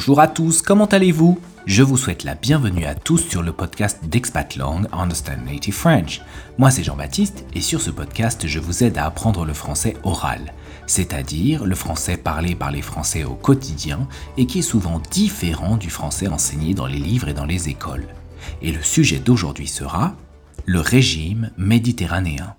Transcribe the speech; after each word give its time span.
Bonjour 0.00 0.20
à 0.20 0.28
tous, 0.28 0.62
comment 0.62 0.86
allez-vous? 0.86 1.38
Je 1.66 1.82
vous 1.82 1.98
souhaite 1.98 2.24
la 2.24 2.34
bienvenue 2.34 2.86
à 2.86 2.94
tous 2.94 3.18
sur 3.18 3.42
le 3.42 3.52
podcast 3.52 3.98
d'Expat 4.06 4.56
Long 4.56 4.84
Understand 4.92 5.44
Native 5.44 5.74
French. 5.74 6.22
Moi 6.56 6.70
c'est 6.70 6.82
Jean-Baptiste 6.82 7.44
et 7.54 7.60
sur 7.60 7.82
ce 7.82 7.90
podcast 7.90 8.46
je 8.46 8.60
vous 8.60 8.82
aide 8.82 8.96
à 8.96 9.04
apprendre 9.04 9.44
le 9.44 9.52
français 9.52 9.98
oral, 10.02 10.54
c'est-à-dire 10.86 11.66
le 11.66 11.74
français 11.74 12.16
parlé 12.16 12.54
par 12.54 12.70
les 12.70 12.80
Français 12.80 13.24
au 13.24 13.34
quotidien 13.34 14.08
et 14.38 14.46
qui 14.46 14.60
est 14.60 14.62
souvent 14.62 15.02
différent 15.10 15.76
du 15.76 15.90
français 15.90 16.28
enseigné 16.28 16.72
dans 16.72 16.86
les 16.86 16.98
livres 16.98 17.28
et 17.28 17.34
dans 17.34 17.44
les 17.44 17.68
écoles. 17.68 18.06
Et 18.62 18.72
le 18.72 18.82
sujet 18.82 19.18
d'aujourd'hui 19.18 19.68
sera 19.68 20.14
le 20.64 20.80
régime 20.80 21.50
méditerranéen. 21.58 22.54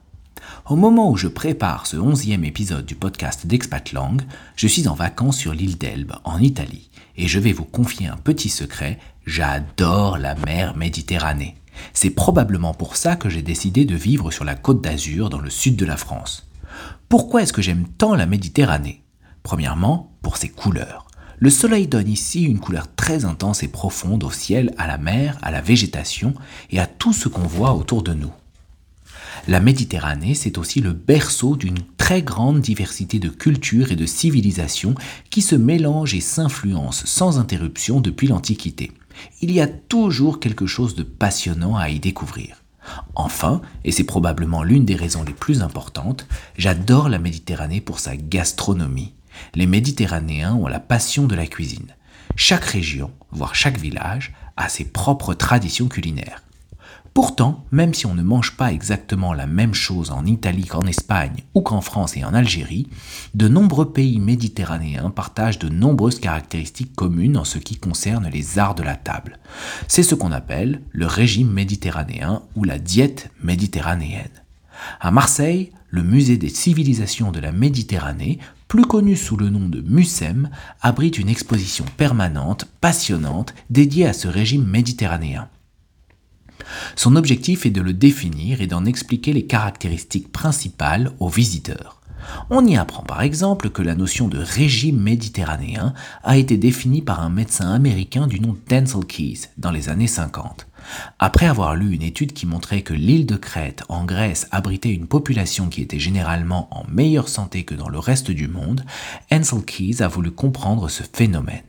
Au 0.69 0.75
moment 0.75 1.09
où 1.09 1.17
je 1.17 1.27
prépare 1.27 1.87
ce 1.87 1.97
onzième 1.97 2.45
épisode 2.45 2.85
du 2.85 2.93
podcast 2.93 3.47
d'Expat 3.47 3.93
Lang, 3.93 4.21
je 4.55 4.67
suis 4.67 4.87
en 4.87 4.93
vacances 4.93 5.37
sur 5.37 5.53
l'île 5.53 5.79
d'Elbe, 5.79 6.13
en 6.23 6.39
Italie, 6.39 6.90
et 7.17 7.27
je 7.27 7.39
vais 7.39 7.51
vous 7.51 7.65
confier 7.65 8.07
un 8.07 8.17
petit 8.17 8.49
secret, 8.49 8.99
j'adore 9.25 10.17
la 10.17 10.35
mer 10.35 10.75
Méditerranée. 10.75 11.55
C'est 11.93 12.09
probablement 12.09 12.73
pour 12.73 12.95
ça 12.95 13.15
que 13.15 13.29
j'ai 13.29 13.41
décidé 13.41 13.85
de 13.85 13.95
vivre 13.95 14.31
sur 14.31 14.43
la 14.43 14.55
côte 14.55 14.81
d'Azur 14.81 15.29
dans 15.29 15.39
le 15.39 15.49
sud 15.49 15.75
de 15.75 15.85
la 15.85 15.97
France. 15.97 16.47
Pourquoi 17.09 17.43
est-ce 17.43 17.53
que 17.53 17.61
j'aime 17.61 17.87
tant 17.97 18.15
la 18.15 18.25
Méditerranée? 18.25 19.03
Premièrement, 19.43 20.11
pour 20.21 20.37
ses 20.37 20.49
couleurs. 20.49 21.07
Le 21.39 21.49
soleil 21.49 21.87
donne 21.87 22.07
ici 22.07 22.43
une 22.43 22.59
couleur 22.59 22.93
très 22.95 23.25
intense 23.25 23.63
et 23.63 23.67
profonde 23.67 24.23
au 24.23 24.31
ciel, 24.31 24.73
à 24.77 24.85
la 24.85 24.99
mer, 24.99 25.37
à 25.41 25.49
la 25.49 25.59
végétation 25.61 26.35
et 26.69 26.79
à 26.79 26.85
tout 26.85 27.13
ce 27.13 27.27
qu'on 27.27 27.47
voit 27.47 27.73
autour 27.73 28.03
de 28.03 28.13
nous. 28.13 28.31
La 29.47 29.59
Méditerranée, 29.59 30.35
c'est 30.35 30.57
aussi 30.57 30.81
le 30.81 30.93
berceau 30.93 31.55
d'une 31.55 31.79
très 31.97 32.21
grande 32.21 32.61
diversité 32.61 33.19
de 33.19 33.29
cultures 33.29 33.91
et 33.91 33.95
de 33.95 34.05
civilisations 34.05 34.95
qui 35.29 35.41
se 35.41 35.55
mélangent 35.55 36.13
et 36.13 36.21
s'influencent 36.21 37.05
sans 37.05 37.39
interruption 37.39 38.01
depuis 38.01 38.27
l'Antiquité. 38.27 38.91
Il 39.41 39.51
y 39.51 39.59
a 39.59 39.67
toujours 39.67 40.39
quelque 40.39 40.67
chose 40.67 40.95
de 40.95 41.03
passionnant 41.03 41.75
à 41.75 41.89
y 41.89 41.99
découvrir. 41.99 42.57
Enfin, 43.15 43.61
et 43.83 43.91
c'est 43.91 44.03
probablement 44.03 44.63
l'une 44.63 44.85
des 44.85 44.95
raisons 44.95 45.23
les 45.23 45.33
plus 45.33 45.61
importantes, 45.61 46.27
j'adore 46.57 47.09
la 47.09 47.19
Méditerranée 47.19 47.81
pour 47.81 47.99
sa 47.99 48.15
gastronomie. 48.15 49.13
Les 49.55 49.67
Méditerranéens 49.67 50.55
ont 50.55 50.67
la 50.67 50.79
passion 50.79 51.25
de 51.25 51.35
la 51.35 51.47
cuisine. 51.47 51.95
Chaque 52.35 52.65
région, 52.65 53.11
voire 53.31 53.55
chaque 53.55 53.79
village, 53.79 54.33
a 54.57 54.69
ses 54.69 54.85
propres 54.85 55.33
traditions 55.33 55.87
culinaires. 55.87 56.43
Pourtant, 57.13 57.65
même 57.71 57.93
si 57.93 58.05
on 58.05 58.15
ne 58.15 58.23
mange 58.23 58.55
pas 58.55 58.71
exactement 58.71 59.33
la 59.33 59.45
même 59.45 59.73
chose 59.73 60.11
en 60.11 60.25
Italie 60.25 60.65
qu'en 60.65 60.83
Espagne 60.83 61.43
ou 61.53 61.61
qu'en 61.61 61.81
France 61.81 62.15
et 62.15 62.23
en 62.23 62.33
Algérie, 62.33 62.87
de 63.33 63.49
nombreux 63.49 63.91
pays 63.91 64.19
méditerranéens 64.19 65.09
partagent 65.09 65.59
de 65.59 65.67
nombreuses 65.67 66.19
caractéristiques 66.19 66.95
communes 66.95 67.35
en 67.35 67.43
ce 67.43 67.57
qui 67.57 67.75
concerne 67.75 68.29
les 68.31 68.59
arts 68.59 68.75
de 68.75 68.83
la 68.83 68.95
table. 68.95 69.39
C'est 69.89 70.03
ce 70.03 70.15
qu'on 70.15 70.31
appelle 70.31 70.81
le 70.93 71.05
régime 71.05 71.51
méditerranéen 71.51 72.43
ou 72.55 72.63
la 72.63 72.79
diète 72.79 73.29
méditerranéenne. 73.43 74.29
À 75.01 75.11
Marseille, 75.11 75.71
le 75.89 76.03
musée 76.03 76.37
des 76.37 76.49
civilisations 76.49 77.31
de 77.31 77.41
la 77.41 77.51
Méditerranée, 77.51 78.39
plus 78.69 78.85
connu 78.85 79.17
sous 79.17 79.35
le 79.35 79.49
nom 79.49 79.67
de 79.67 79.81
MUSEM, 79.81 80.49
abrite 80.81 81.17
une 81.17 81.27
exposition 81.27 81.83
permanente, 81.97 82.65
passionnante, 82.79 83.53
dédiée 83.69 84.07
à 84.07 84.13
ce 84.13 84.29
régime 84.29 84.65
méditerranéen. 84.65 85.49
Son 86.95 87.15
objectif 87.15 87.65
est 87.65 87.71
de 87.71 87.81
le 87.81 87.93
définir 87.93 88.61
et 88.61 88.67
d'en 88.67 88.85
expliquer 88.85 89.33
les 89.33 89.45
caractéristiques 89.45 90.31
principales 90.31 91.11
aux 91.19 91.29
visiteurs. 91.29 92.01
On 92.49 92.65
y 92.65 92.77
apprend 92.77 93.03
par 93.03 93.21
exemple 93.21 93.69
que 93.69 93.81
la 93.81 93.95
notion 93.95 94.27
de 94.27 94.37
régime 94.37 94.99
méditerranéen 94.99 95.93
a 96.23 96.37
été 96.37 96.57
définie 96.57 97.01
par 97.01 97.21
un 97.21 97.29
médecin 97.29 97.71
américain 97.71 98.27
du 98.27 98.39
nom 98.39 98.55
d'Ansel 98.69 99.05
Keys 99.05 99.49
dans 99.57 99.71
les 99.71 99.89
années 99.89 100.07
50. 100.07 100.67
Après 101.19 101.45
avoir 101.45 101.75
lu 101.75 101.93
une 101.93 102.01
étude 102.01 102.33
qui 102.33 102.45
montrait 102.45 102.81
que 102.81 102.93
l'île 102.93 103.25
de 103.25 103.35
Crète 103.35 103.83
en 103.87 104.03
Grèce 104.03 104.47
abritait 104.51 104.93
une 104.93 105.07
population 105.07 105.69
qui 105.69 105.81
était 105.81 105.99
généralement 105.99 106.67
en 106.71 106.85
meilleure 106.89 107.29
santé 107.29 107.63
que 107.63 107.75
dans 107.75 107.89
le 107.89 107.99
reste 107.99 108.31
du 108.31 108.47
monde, 108.47 108.83
Ansel 109.31 109.63
Keys 109.63 110.01
a 110.01 110.07
voulu 110.07 110.31
comprendre 110.31 110.89
ce 110.89 111.03
phénomène. 111.03 111.61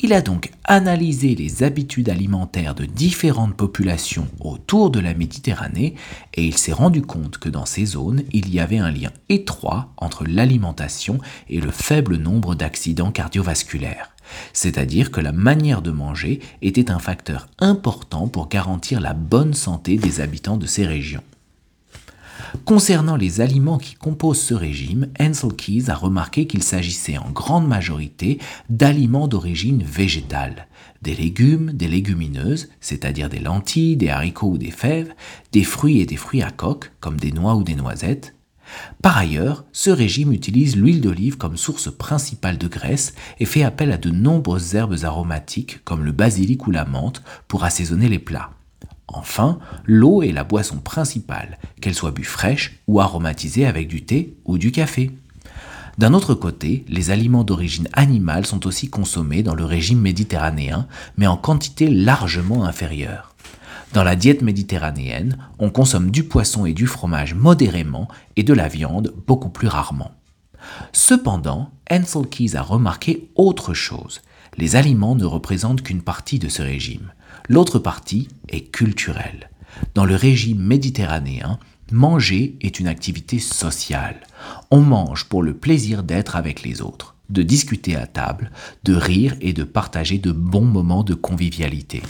Il 0.00 0.12
a 0.12 0.20
donc 0.20 0.50
analysé 0.64 1.34
les 1.34 1.62
habitudes 1.62 2.08
alimentaires 2.08 2.74
de 2.74 2.84
différentes 2.84 3.54
populations 3.54 4.26
autour 4.40 4.90
de 4.90 5.00
la 5.00 5.14
Méditerranée 5.14 5.94
et 6.34 6.44
il 6.44 6.56
s'est 6.56 6.72
rendu 6.72 7.02
compte 7.02 7.38
que 7.38 7.48
dans 7.48 7.66
ces 7.66 7.86
zones, 7.86 8.24
il 8.32 8.52
y 8.52 8.58
avait 8.58 8.78
un 8.78 8.90
lien 8.90 9.12
étroit 9.28 9.92
entre 9.96 10.24
l'alimentation 10.24 11.18
et 11.48 11.60
le 11.60 11.70
faible 11.70 12.16
nombre 12.16 12.54
d'accidents 12.54 13.12
cardiovasculaires. 13.12 14.10
C'est-à-dire 14.52 15.10
que 15.10 15.20
la 15.20 15.32
manière 15.32 15.82
de 15.82 15.90
manger 15.90 16.40
était 16.62 16.90
un 16.90 16.98
facteur 16.98 17.48
important 17.58 18.28
pour 18.28 18.48
garantir 18.48 19.00
la 19.00 19.14
bonne 19.14 19.54
santé 19.54 19.96
des 19.96 20.20
habitants 20.20 20.56
de 20.56 20.66
ces 20.66 20.86
régions. 20.86 21.22
Concernant 22.64 23.16
les 23.16 23.40
aliments 23.40 23.78
qui 23.78 23.94
composent 23.94 24.40
ce 24.40 24.54
régime, 24.54 25.08
Ansel 25.18 25.54
Keys 25.54 25.90
a 25.90 25.94
remarqué 25.94 26.46
qu'il 26.46 26.62
s'agissait 26.62 27.18
en 27.18 27.30
grande 27.30 27.66
majorité 27.66 28.38
d'aliments 28.68 29.26
d'origine 29.26 29.82
végétale. 29.82 30.68
Des 31.00 31.14
légumes, 31.14 31.72
des 31.72 31.88
légumineuses, 31.88 32.68
c'est-à-dire 32.80 33.28
des 33.28 33.40
lentilles, 33.40 33.96
des 33.96 34.10
haricots 34.10 34.50
ou 34.50 34.58
des 34.58 34.70
fèves, 34.70 35.14
des 35.52 35.64
fruits 35.64 36.00
et 36.00 36.06
des 36.06 36.16
fruits 36.16 36.42
à 36.42 36.50
coque, 36.50 36.92
comme 37.00 37.18
des 37.18 37.32
noix 37.32 37.56
ou 37.56 37.64
des 37.64 37.74
noisettes. 37.74 38.34
Par 39.02 39.16
ailleurs, 39.16 39.64
ce 39.72 39.90
régime 39.90 40.32
utilise 40.32 40.76
l'huile 40.76 41.00
d'olive 41.00 41.36
comme 41.36 41.56
source 41.56 41.90
principale 41.90 42.58
de 42.58 42.68
graisse 42.68 43.14
et 43.40 43.44
fait 43.44 43.64
appel 43.64 43.92
à 43.92 43.98
de 43.98 44.10
nombreuses 44.10 44.74
herbes 44.74 44.96
aromatiques 45.02 45.82
comme 45.84 46.04
le 46.04 46.12
basilic 46.12 46.66
ou 46.66 46.70
la 46.70 46.84
menthe 46.84 47.22
pour 47.48 47.64
assaisonner 47.64 48.08
les 48.08 48.18
plats. 48.18 48.50
Enfin, 49.08 49.58
l'eau 49.84 50.22
est 50.22 50.32
la 50.32 50.44
boisson 50.44 50.78
principale, 50.78 51.58
qu'elle 51.80 51.94
soit 51.94 52.12
bue 52.12 52.24
fraîche 52.24 52.78
ou 52.86 53.00
aromatisée 53.00 53.66
avec 53.66 53.88
du 53.88 54.04
thé 54.04 54.36
ou 54.44 54.58
du 54.58 54.72
café. 54.72 55.10
D'un 55.98 56.14
autre 56.14 56.34
côté, 56.34 56.84
les 56.88 57.10
aliments 57.10 57.44
d'origine 57.44 57.88
animale 57.92 58.46
sont 58.46 58.66
aussi 58.66 58.88
consommés 58.88 59.42
dans 59.42 59.54
le 59.54 59.64
régime 59.64 60.00
méditerranéen, 60.00 60.86
mais 61.18 61.26
en 61.26 61.36
quantité 61.36 61.90
largement 61.90 62.64
inférieure. 62.64 63.34
Dans 63.92 64.04
la 64.04 64.16
diète 64.16 64.40
méditerranéenne, 64.40 65.36
on 65.58 65.68
consomme 65.68 66.10
du 66.10 66.24
poisson 66.24 66.64
et 66.64 66.72
du 66.72 66.86
fromage 66.86 67.34
modérément 67.34 68.08
et 68.36 68.42
de 68.42 68.54
la 68.54 68.68
viande 68.68 69.12
beaucoup 69.26 69.50
plus 69.50 69.68
rarement. 69.68 70.12
Cependant, 70.92 71.70
Ansel 71.90 72.26
Keys 72.26 72.56
a 72.56 72.62
remarqué 72.62 73.28
autre 73.34 73.74
chose. 73.74 74.22
Les 74.56 74.76
aliments 74.76 75.14
ne 75.14 75.26
représentent 75.26 75.82
qu'une 75.82 76.02
partie 76.02 76.38
de 76.38 76.48
ce 76.48 76.62
régime. 76.62 77.12
L'autre 77.48 77.78
partie 77.78 78.28
est 78.48 78.70
culturelle. 78.70 79.50
Dans 79.94 80.04
le 80.04 80.14
régime 80.14 80.60
méditerranéen, 80.60 81.58
manger 81.90 82.56
est 82.60 82.78
une 82.78 82.86
activité 82.86 83.38
sociale. 83.38 84.20
On 84.70 84.80
mange 84.80 85.24
pour 85.24 85.42
le 85.42 85.54
plaisir 85.54 86.02
d'être 86.02 86.36
avec 86.36 86.62
les 86.62 86.82
autres, 86.82 87.16
de 87.30 87.42
discuter 87.42 87.96
à 87.96 88.06
table, 88.06 88.50
de 88.84 88.94
rire 88.94 89.34
et 89.40 89.52
de 89.52 89.64
partager 89.64 90.18
de 90.18 90.32
bons 90.32 90.64
moments 90.64 91.04
de 91.04 91.14
convivialité. 91.14 92.02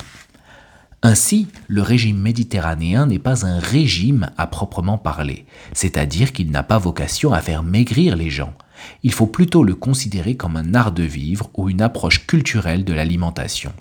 Ainsi, 1.05 1.49
le 1.67 1.83
régime 1.83 2.19
méditerranéen 2.19 3.07
n'est 3.07 3.19
pas 3.19 3.45
un 3.45 3.59
régime 3.59 4.31
à 4.37 4.47
proprement 4.47 4.99
parler, 4.99 5.47
c'est-à-dire 5.73 6.33
qu'il 6.33 6.51
n'a 6.53 6.63
pas 6.63 6.79
vocation 6.79 7.33
à 7.33 7.41
faire 7.41 7.65
maigrir 7.65 8.15
les 8.15 8.31
gens. 8.31 8.55
Il 9.03 9.13
faut 9.13 9.27
plutôt 9.27 9.65
le 9.65 9.75
considérer 9.75 10.37
comme 10.37 10.57
un 10.57 10.75
art 10.75 10.93
de 10.93 11.03
vivre 11.03 11.51
ou 11.55 11.69
une 11.69 11.83
approche 11.83 12.27
culturelle 12.27 12.85
de 12.85 12.93
l'alimentation. 12.93 13.73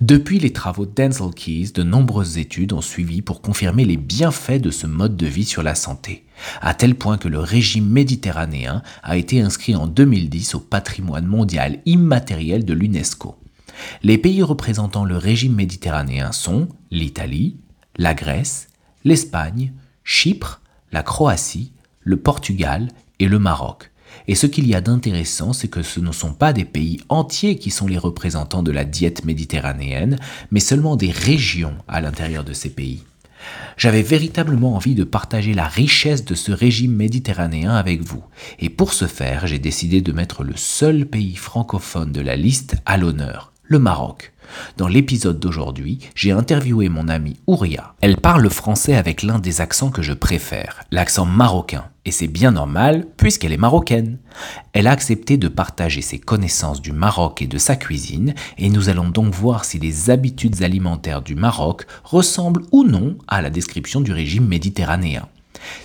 Depuis 0.00 0.38
les 0.38 0.52
travaux 0.52 0.86
d'Ansel 0.86 1.32
Keys, 1.34 1.72
de 1.72 1.82
nombreuses 1.82 2.38
études 2.38 2.72
ont 2.72 2.80
suivi 2.80 3.22
pour 3.22 3.40
confirmer 3.40 3.84
les 3.84 3.96
bienfaits 3.96 4.60
de 4.60 4.70
ce 4.70 4.86
mode 4.86 5.16
de 5.16 5.26
vie 5.26 5.44
sur 5.44 5.62
la 5.62 5.74
santé, 5.74 6.24
à 6.60 6.74
tel 6.74 6.94
point 6.94 7.18
que 7.18 7.28
le 7.28 7.38
régime 7.38 7.88
méditerranéen 7.88 8.82
a 9.02 9.16
été 9.16 9.40
inscrit 9.40 9.76
en 9.76 9.86
2010 9.86 10.54
au 10.54 10.60
patrimoine 10.60 11.26
mondial 11.26 11.78
immatériel 11.86 12.64
de 12.64 12.74
l'UNESCO. 12.74 13.36
Les 14.02 14.18
pays 14.18 14.42
représentant 14.42 15.04
le 15.04 15.16
régime 15.16 15.54
méditerranéen 15.54 16.32
sont 16.32 16.68
l'Italie, 16.90 17.56
la 17.96 18.14
Grèce, 18.14 18.68
l'Espagne, 19.04 19.72
Chypre, 20.04 20.60
la 20.92 21.02
Croatie, 21.02 21.72
le 22.00 22.16
Portugal 22.16 22.88
et 23.18 23.28
le 23.28 23.38
Maroc. 23.38 23.90
Et 24.26 24.34
ce 24.34 24.46
qu'il 24.46 24.66
y 24.66 24.74
a 24.74 24.80
d'intéressant, 24.80 25.52
c'est 25.52 25.68
que 25.68 25.82
ce 25.82 26.00
ne 26.00 26.12
sont 26.12 26.32
pas 26.32 26.52
des 26.52 26.64
pays 26.64 27.00
entiers 27.08 27.56
qui 27.56 27.70
sont 27.70 27.86
les 27.86 27.98
représentants 27.98 28.62
de 28.62 28.72
la 28.72 28.84
diète 28.84 29.24
méditerranéenne, 29.24 30.18
mais 30.50 30.60
seulement 30.60 30.96
des 30.96 31.10
régions 31.10 31.74
à 31.88 32.00
l'intérieur 32.00 32.44
de 32.44 32.54
ces 32.54 32.70
pays. 32.70 33.02
J'avais 33.76 34.02
véritablement 34.02 34.74
envie 34.74 34.94
de 34.94 35.04
partager 35.04 35.52
la 35.52 35.68
richesse 35.68 36.24
de 36.24 36.34
ce 36.34 36.52
régime 36.52 36.94
méditerranéen 36.94 37.74
avec 37.74 38.02
vous, 38.02 38.22
et 38.58 38.70
pour 38.70 38.92
ce 38.92 39.06
faire, 39.06 39.46
j'ai 39.46 39.58
décidé 39.58 40.00
de 40.00 40.12
mettre 40.12 40.44
le 40.44 40.56
seul 40.56 41.06
pays 41.06 41.36
francophone 41.36 42.12
de 42.12 42.20
la 42.20 42.36
liste 42.36 42.76
à 42.86 42.96
l'honneur, 42.96 43.52
le 43.66 43.78
Maroc. 43.78 44.32
Dans 44.76 44.88
l'épisode 44.88 45.40
d'aujourd'hui, 45.40 45.98
j'ai 46.14 46.32
interviewé 46.32 46.88
mon 46.88 47.08
amie 47.08 47.38
Ouria. 47.46 47.94
Elle 48.00 48.18
parle 48.18 48.48
français 48.50 48.94
avec 48.94 49.22
l'un 49.22 49.38
des 49.38 49.60
accents 49.60 49.90
que 49.90 50.02
je 50.02 50.12
préfère, 50.12 50.84
l'accent 50.90 51.24
marocain, 51.24 51.86
et 52.04 52.10
c'est 52.10 52.28
bien 52.28 52.50
normal 52.50 53.06
puisqu'elle 53.16 53.52
est 53.52 53.56
marocaine. 53.56 54.18
Elle 54.72 54.86
a 54.86 54.92
accepté 54.92 55.36
de 55.36 55.48
partager 55.48 56.02
ses 56.02 56.18
connaissances 56.18 56.82
du 56.82 56.92
Maroc 56.92 57.40
et 57.40 57.46
de 57.46 57.58
sa 57.58 57.76
cuisine, 57.76 58.34
et 58.58 58.68
nous 58.68 58.88
allons 58.90 59.08
donc 59.08 59.32
voir 59.32 59.64
si 59.64 59.78
les 59.78 60.10
habitudes 60.10 60.62
alimentaires 60.62 61.22
du 61.22 61.34
Maroc 61.34 61.86
ressemblent 62.04 62.64
ou 62.72 62.84
non 62.84 63.16
à 63.28 63.40
la 63.40 63.50
description 63.50 64.00
du 64.00 64.12
régime 64.12 64.46
méditerranéen. 64.46 65.28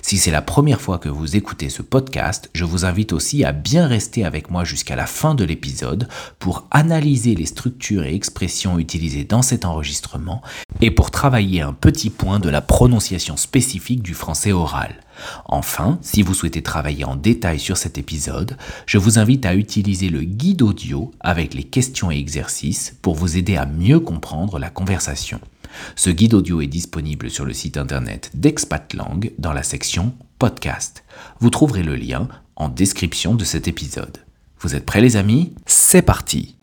Si 0.02 0.18
c'est 0.18 0.30
la 0.30 0.42
première 0.42 0.80
fois 0.80 0.98
que 0.98 1.08
vous 1.08 1.36
écoutez 1.36 1.68
ce 1.68 1.82
podcast, 1.82 2.50
je 2.54 2.64
vous 2.64 2.84
invite 2.84 3.12
aussi 3.12 3.44
à 3.44 3.52
bien 3.52 3.86
rester 3.86 4.24
avec 4.24 4.50
moi 4.50 4.64
jusqu'à 4.64 4.96
la 4.96 5.06
fin 5.06 5.34
de 5.34 5.44
l'épisode 5.44 6.08
pour 6.38 6.66
analyser 6.70 7.34
les 7.34 7.46
structures 7.46 8.04
et 8.04 8.14
expressions 8.14 8.78
utilisées 8.78 9.24
dans 9.24 9.42
cet 9.42 9.64
enregistrement 9.64 10.42
et 10.80 10.90
pour 10.90 11.10
travailler 11.10 11.60
un 11.60 11.72
petit 11.72 12.10
point 12.10 12.38
de 12.38 12.48
la 12.48 12.60
prononciation 12.60 13.36
spécifique 13.36 14.02
du 14.02 14.14
français 14.14 14.52
oral. 14.52 14.96
Enfin, 15.44 15.98
si 16.02 16.22
vous 16.22 16.34
souhaitez 16.34 16.62
travailler 16.62 17.04
en 17.04 17.16
détail 17.16 17.58
sur 17.58 17.76
cet 17.76 17.98
épisode, 17.98 18.56
je 18.86 18.98
vous 18.98 19.18
invite 19.18 19.44
à 19.46 19.54
utiliser 19.54 20.08
le 20.08 20.22
guide 20.22 20.62
audio 20.62 21.12
avec 21.20 21.54
les 21.54 21.64
questions 21.64 22.10
et 22.10 22.16
exercices 22.16 22.96
pour 23.02 23.14
vous 23.14 23.36
aider 23.36 23.56
à 23.56 23.66
mieux 23.66 24.00
comprendre 24.00 24.58
la 24.58 24.70
conversation. 24.70 25.40
Ce 25.96 26.10
guide 26.10 26.34
audio 26.34 26.60
est 26.60 26.66
disponible 26.66 27.30
sur 27.30 27.44
le 27.44 27.52
site 27.52 27.76
internet 27.76 28.30
d'Expatlang 28.34 29.32
dans 29.38 29.52
la 29.52 29.62
section 29.62 30.14
Podcast. 30.38 31.04
Vous 31.40 31.50
trouverez 31.50 31.82
le 31.82 31.96
lien 31.96 32.28
en 32.56 32.68
description 32.68 33.34
de 33.34 33.44
cet 33.44 33.68
épisode. 33.68 34.18
Vous 34.60 34.74
êtes 34.74 34.86
prêts 34.86 35.00
les 35.00 35.16
amis? 35.16 35.54
C'est 35.66 36.02
parti 36.02 36.56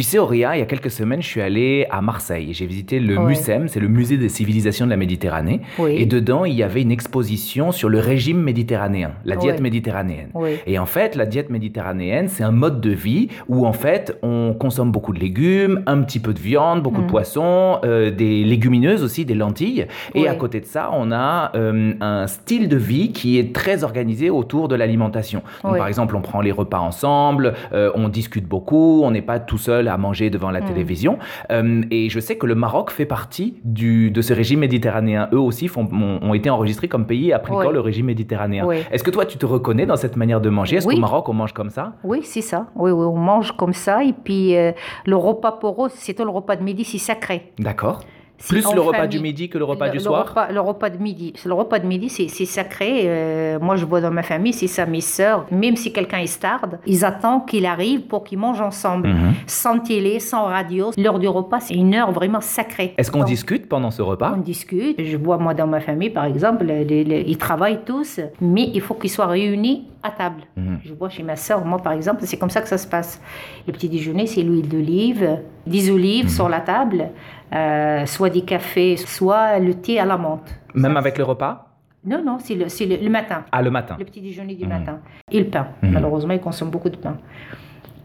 Tu 0.00 0.04
sais, 0.04 0.18
Auria, 0.18 0.56
il 0.56 0.60
y 0.60 0.62
a 0.62 0.64
quelques 0.64 0.90
semaines, 0.90 1.20
je 1.20 1.26
suis 1.26 1.42
allé 1.42 1.86
à 1.90 2.00
Marseille 2.00 2.48
et 2.48 2.52
j'ai 2.54 2.64
visité 2.64 3.00
le 3.00 3.18
MUSEM, 3.18 3.68
c'est 3.68 3.80
le 3.80 3.88
musée 3.88 4.16
des 4.16 4.30
civilisations 4.30 4.86
de 4.86 4.90
la 4.90 4.96
Méditerranée. 4.96 5.60
Et 5.78 6.06
dedans, 6.06 6.46
il 6.46 6.54
y 6.54 6.62
avait 6.62 6.80
une 6.80 6.90
exposition 6.90 7.70
sur 7.70 7.90
le 7.90 7.98
régime 7.98 8.40
méditerranéen, 8.40 9.10
la 9.26 9.36
diète 9.36 9.60
méditerranéenne. 9.60 10.30
Et 10.66 10.78
en 10.78 10.86
fait, 10.86 11.16
la 11.16 11.26
diète 11.26 11.50
méditerranéenne, 11.50 12.28
c'est 12.28 12.42
un 12.42 12.50
mode 12.50 12.80
de 12.80 12.92
vie 12.92 13.28
où 13.46 13.66
en 13.66 13.74
fait, 13.74 14.18
on 14.22 14.54
consomme 14.58 14.90
beaucoup 14.90 15.12
de 15.12 15.20
légumes, 15.20 15.82
un 15.84 16.00
petit 16.00 16.18
peu 16.18 16.32
de 16.32 16.40
viande, 16.40 16.82
beaucoup 16.82 17.02
de 17.02 17.06
mm. 17.06 17.10
poissons, 17.10 17.80
euh, 17.84 18.10
des 18.10 18.42
légumineuses 18.42 19.02
aussi, 19.02 19.26
des 19.26 19.34
lentilles. 19.34 19.86
Et 20.14 20.28
à 20.28 20.34
côté 20.34 20.60
de 20.60 20.64
ça, 20.64 20.88
on 20.94 21.12
a 21.12 21.52
euh, 21.56 21.92
un 22.00 22.26
style 22.26 22.70
de 22.70 22.76
vie 22.78 23.12
qui 23.12 23.38
est 23.38 23.54
très 23.54 23.84
organisé 23.84 24.30
autour 24.30 24.68
de 24.68 24.76
l'alimentation. 24.76 25.42
Par 25.60 25.88
exemple, 25.88 26.16
on 26.16 26.22
prend 26.22 26.40
les 26.40 26.52
repas 26.52 26.80
ensemble, 26.80 27.52
euh, 27.74 27.90
on 27.94 28.08
discute 28.08 28.46
beaucoup, 28.46 29.02
on 29.04 29.10
n'est 29.10 29.20
pas 29.20 29.38
tout 29.38 29.58
seul 29.58 29.89
à 29.90 29.98
manger 29.98 30.30
devant 30.30 30.50
la 30.50 30.60
hmm. 30.60 30.66
télévision. 30.66 31.18
Euh, 31.50 31.82
et 31.90 32.08
je 32.08 32.20
sais 32.20 32.36
que 32.36 32.46
le 32.46 32.54
Maroc 32.54 32.90
fait 32.90 33.06
partie 33.06 33.56
du, 33.64 34.10
de 34.10 34.22
ce 34.22 34.32
régime 34.32 34.60
méditerranéen. 34.60 35.28
Eux 35.32 35.38
aussi 35.38 35.68
font, 35.68 35.88
ont, 35.92 36.34
été 36.34 36.50
enregistrés 36.50 36.88
comme 36.88 37.06
pays 37.06 37.32
appliquant 37.32 37.70
le 37.70 37.80
régime 37.80 38.06
méditerranéen. 38.06 38.68
Est-ce 38.90 39.04
que 39.04 39.10
toi, 39.10 39.26
tu 39.26 39.38
te 39.38 39.46
reconnais 39.46 39.86
dans 39.86 39.96
cette 39.96 40.16
manière 40.16 40.40
de 40.40 40.48
manger? 40.48 40.76
Est-ce 40.76 40.86
qu'au 40.86 40.96
Maroc, 40.96 41.28
on 41.28 41.34
mange 41.34 41.52
comme 41.52 41.70
ça? 41.70 41.94
Oui, 42.04 42.20
c'est 42.22 42.42
ça. 42.42 42.66
Oui, 42.76 42.90
oui, 42.90 43.04
on 43.04 43.16
mange 43.16 43.52
comme 43.52 43.72
ça. 43.72 44.04
Et 44.04 44.12
puis, 44.12 44.56
euh, 44.56 44.72
le 45.06 45.16
repas 45.16 45.52
pour 45.52 45.86
eux, 45.86 45.90
c'est 45.92 46.18
le 46.18 46.30
repas 46.30 46.56
de 46.56 46.62
midi, 46.62 46.84
c'est 46.84 46.98
sacré. 46.98 47.52
D'accord. 47.58 48.00
Plus 48.48 48.64
le 48.74 48.80
repas 48.80 49.06
du 49.06 49.20
midi 49.20 49.48
que 49.48 49.58
le 49.58 49.64
repas 49.64 49.88
du 49.88 50.00
soir 50.00 50.34
Le 50.50 50.60
repas 50.60 50.90
de 50.90 50.98
midi. 50.98 51.32
Le 51.44 51.54
repas 51.54 51.78
de 51.78 51.86
midi, 51.86 52.08
c'est 52.08 52.28
sacré. 52.44 53.02
Euh, 53.04 53.58
moi, 53.60 53.76
je 53.76 53.84
vois 53.84 54.00
dans 54.00 54.10
ma 54.10 54.22
famille, 54.22 54.52
c'est 54.52 54.66
ça, 54.66 54.86
mes 54.86 55.00
sœurs, 55.00 55.46
même 55.50 55.76
si 55.76 55.92
quelqu'un 55.92 56.18
est 56.18 56.26
starde, 56.26 56.78
ils 56.86 57.04
attendent 57.04 57.46
qu'il 57.46 57.66
arrive 57.66 58.02
pour 58.02 58.24
qu'ils 58.24 58.38
mangent 58.38 58.60
ensemble. 58.60 59.08
Mhm. 59.08 59.34
Sans 59.46 59.78
télé, 59.78 60.20
sans 60.20 60.44
radio. 60.44 60.90
L'heure 60.96 61.18
du 61.18 61.28
repas, 61.28 61.60
c'est 61.60 61.74
une 61.74 61.94
heure 61.94 62.12
vraiment 62.12 62.40
sacrée. 62.40 62.94
Est-ce 62.96 63.10
qu'on 63.10 63.24
discute 63.24 63.68
pendant 63.68 63.90
ce 63.90 64.02
repas? 64.02 64.32
On 64.36 64.40
discute. 64.40 65.02
Je 65.02 65.16
vois, 65.16 65.38
moi, 65.38 65.54
dans 65.54 65.66
ma 65.66 65.80
famille, 65.80 66.10
par 66.10 66.24
exemple, 66.24 66.66
ils 66.70 67.38
travaillent 67.38 67.84
tous, 67.84 68.20
mais 68.40 68.70
il 68.72 68.80
faut 68.80 68.94
qu'ils 68.94 69.10
soient 69.10 69.26
réunis 69.26 69.86
à 70.02 70.10
table. 70.10 70.42
Mhm. 70.56 70.78
Je 70.84 70.94
vois 70.94 71.08
chez 71.10 71.22
ma 71.22 71.36
sœur, 71.36 71.64
moi, 71.64 71.78
par 71.78 71.92
exemple, 71.92 72.20
c'est 72.24 72.38
comme 72.38 72.50
ça 72.50 72.62
que 72.62 72.68
ça 72.68 72.78
se 72.78 72.86
passe. 72.86 73.20
Le 73.66 73.72
petit 73.72 73.88
déjeuner, 73.88 74.26
c'est 74.26 74.42
l'huile 74.42 74.68
d'olive, 74.68 75.38
des 75.66 75.90
olives 75.90 76.24
mhm. 76.24 76.30
sur 76.30 76.48
la 76.48 76.60
table. 76.60 77.10
Euh, 77.52 78.06
soit 78.06 78.30
des 78.30 78.42
cafés, 78.42 78.96
soit 78.96 79.58
le 79.58 79.74
thé 79.74 79.98
à 79.98 80.04
la 80.04 80.16
menthe. 80.16 80.54
Même 80.74 80.96
avec 80.96 81.18
le 81.18 81.24
repas? 81.24 81.66
Non, 82.04 82.22
non, 82.24 82.38
c'est 82.38 82.54
le, 82.54 82.66
le, 82.96 83.10
matin. 83.10 83.44
Ah, 83.50 83.60
le 83.60 83.70
matin. 83.70 83.96
Le 83.98 84.04
petit 84.04 84.20
déjeuner 84.20 84.54
du 84.54 84.64
mmh. 84.64 84.68
matin. 84.68 85.00
Et 85.30 85.40
le 85.40 85.46
pain. 85.46 85.66
Mmh. 85.82 85.90
Malheureusement, 85.90 86.32
ils 86.32 86.40
consomment 86.40 86.70
beaucoup 86.70 86.88
de 86.88 86.96
pain. 86.96 87.16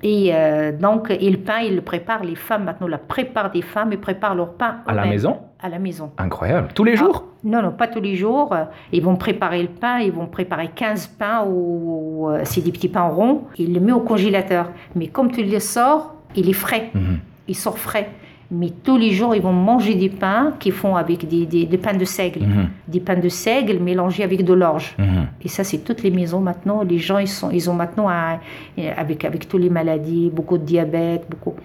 Et 0.04 0.32
euh, 0.34 0.72
donc, 0.72 1.10
et 1.12 1.30
le 1.30 1.38
pain, 1.38 1.60
ils 1.60 1.76
le 1.76 1.82
préparent, 1.82 2.24
les 2.24 2.36
femmes 2.36 2.66
maintenant 2.66 2.88
la 2.88 2.98
préparent 2.98 3.52
des 3.52 3.62
femmes, 3.62 3.94
ils 3.94 4.00
préparent 4.00 4.36
leur 4.36 4.54
pain. 4.54 4.78
À 4.86 4.94
la 4.94 5.06
maison? 5.06 5.38
À 5.62 5.70
la 5.70 5.80
maison. 5.80 6.12
Incroyable. 6.18 6.70
Tous 6.74 6.84
les 6.84 6.94
ah, 6.94 6.98
jours? 6.98 7.26
Non, 7.44 7.62
non, 7.62 7.72
pas 7.72 7.88
tous 7.88 8.02
les 8.02 8.16
jours. 8.16 8.54
Ils 8.92 9.02
vont 9.02 9.16
préparer 9.16 9.62
le 9.62 9.70
pain, 9.70 10.00
ils 10.00 10.12
vont 10.12 10.28
préparer 10.28 10.72
15 10.76 11.08
pains, 11.08 11.46
ou 11.48 12.30
euh, 12.30 12.42
c'est 12.44 12.62
des 12.62 12.72
petits 12.72 12.90
pains 12.90 13.08
ronds, 13.08 13.46
ils 13.58 13.74
le 13.74 13.80
mettent 13.80 13.96
au 13.96 14.02
congélateur. 14.02 14.72
Mais 14.96 15.08
comme 15.08 15.32
tu 15.32 15.44
le 15.44 15.60
sors, 15.60 16.16
il 16.36 16.50
est 16.50 16.54
frais. 16.54 16.90
Mmh. 16.94 17.16
Il 17.48 17.56
sort 17.56 17.78
frais 17.78 18.10
mais 18.52 18.70
tous 18.84 18.98
les 18.98 19.12
jours, 19.12 19.34
ils 19.36 19.42
vont 19.42 19.54
manger 19.54 19.96
des 19.96 20.10
pains 20.10 20.54
qu'ils 20.60 20.72
font 20.72 20.96
avec 20.96 21.28
des, 21.28 21.46
des, 21.46 21.78
pains 21.78 21.96
de 21.96 22.06
seigle. 22.06 22.42
Mhm. 22.42 22.70
Des 22.88 23.00
pains 23.00 23.18
de 23.18 23.30
seigle 23.30 23.80
mélangés 23.80 24.24
avec 24.24 24.44
de 24.44 24.54
l'orge. 24.54 24.96
Mhm. 25.00 25.28
Et 25.44 25.48
ça, 25.48 25.64
c'est 25.64 25.80
toutes 25.80 26.04
les 26.04 26.12
maisons 26.12 26.42
maintenant. 26.42 26.84
Les 26.84 27.00
gens, 27.00 27.18
ils, 27.18 27.28
sont, 27.28 27.50
ils 27.50 27.70
ont 27.70 27.74
maintenant, 27.74 28.08
avec, 28.78 29.26
avec 29.26 29.50
toutes 29.50 29.62
les 29.62 29.70
maladies, 29.70 30.30
beaucoup 30.32 30.60
de 30.60 30.64
diabète, 30.64 31.26
beaucoup. 31.30 31.56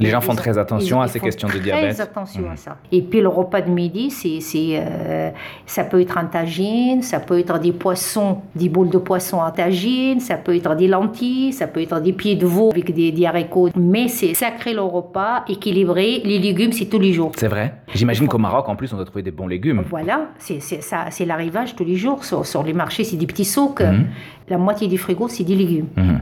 Les 0.00 0.10
gens 0.10 0.20
font 0.20 0.34
très 0.34 0.58
attention 0.58 1.00
à 1.00 1.08
ces 1.08 1.20
questions 1.20 1.48
de 1.48 1.58
diabète. 1.58 1.94
Très 1.94 2.02
attention 2.02 2.42
à 2.50 2.56
ça. 2.56 2.76
Et 2.90 3.02
puis 3.02 3.20
le 3.20 3.28
repas 3.28 3.60
de 3.60 3.70
midi, 3.70 4.10
c'est, 4.10 4.40
euh, 4.54 5.30
ça 5.66 5.84
peut 5.84 6.00
être 6.00 6.18
un 6.18 6.24
tagine, 6.24 7.02
ça 7.02 7.20
peut 7.20 7.38
être 7.38 7.58
des 7.58 7.72
poissons, 7.72 8.38
des 8.54 8.68
boules 8.68 8.90
de 8.90 8.98
poisson 8.98 9.38
en 9.38 9.50
tagine, 9.50 10.20
ça 10.20 10.36
peut 10.36 10.56
être 10.56 10.74
des 10.74 10.88
lentilles, 10.88 11.52
ça 11.52 11.66
peut 11.66 11.82
être 11.82 12.00
des 12.00 12.12
pieds 12.12 12.36
de 12.36 12.46
veau 12.46 12.70
avec 12.72 12.92
des, 12.94 13.12
des 13.12 13.26
haricots. 13.26 13.70
Mais 13.76 14.08
c'est 14.08 14.34
sacré 14.34 14.72
le 14.72 14.82
repas, 14.82 15.44
équilibré. 15.48 16.20
Les 16.24 16.38
légumes, 16.38 16.72
c'est 16.72 16.86
tous 16.86 16.98
les 16.98 17.12
jours. 17.12 17.32
C'est 17.36 17.48
vrai. 17.48 17.74
J'imagine 17.94 18.28
qu'au 18.28 18.38
Maroc, 18.38 18.68
en 18.68 18.76
plus, 18.76 18.92
on 18.92 18.96
doit 18.96 19.04
trouver 19.04 19.22
des 19.22 19.30
bons 19.30 19.46
légumes. 19.46 19.84
Voilà, 19.88 20.28
c'est, 20.38 20.60
ça, 20.60 21.06
c'est 21.10 21.24
l'arrivage 21.24 21.76
tous 21.76 21.84
les 21.84 21.96
jours. 21.96 22.24
Sur, 22.24 22.46
sur 22.46 22.62
les 22.62 22.72
marchés, 22.72 23.04
c'est 23.04 23.16
des 23.16 23.26
petits 23.26 23.44
souks. 23.44 23.80
Mhm. 23.80 24.06
La 24.48 24.58
moitié 24.58 24.88
du 24.88 24.98
frigo, 24.98 25.28
c'est 25.28 25.44
des 25.44 25.54
légumes. 25.54 25.86
Mhm 25.96 26.20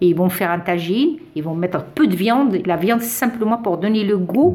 ils 0.00 0.14
vont 0.14 0.28
faire 0.28 0.50
un 0.50 0.60
tagine, 0.60 1.18
ils 1.34 1.42
vont 1.42 1.54
mettre 1.54 1.84
peu 1.84 2.06
de 2.06 2.14
viande, 2.14 2.58
la 2.66 2.76
viande 2.76 3.02
simplement 3.02 3.58
pour 3.58 3.78
donner 3.78 4.04
le 4.04 4.16
goût 4.16 4.52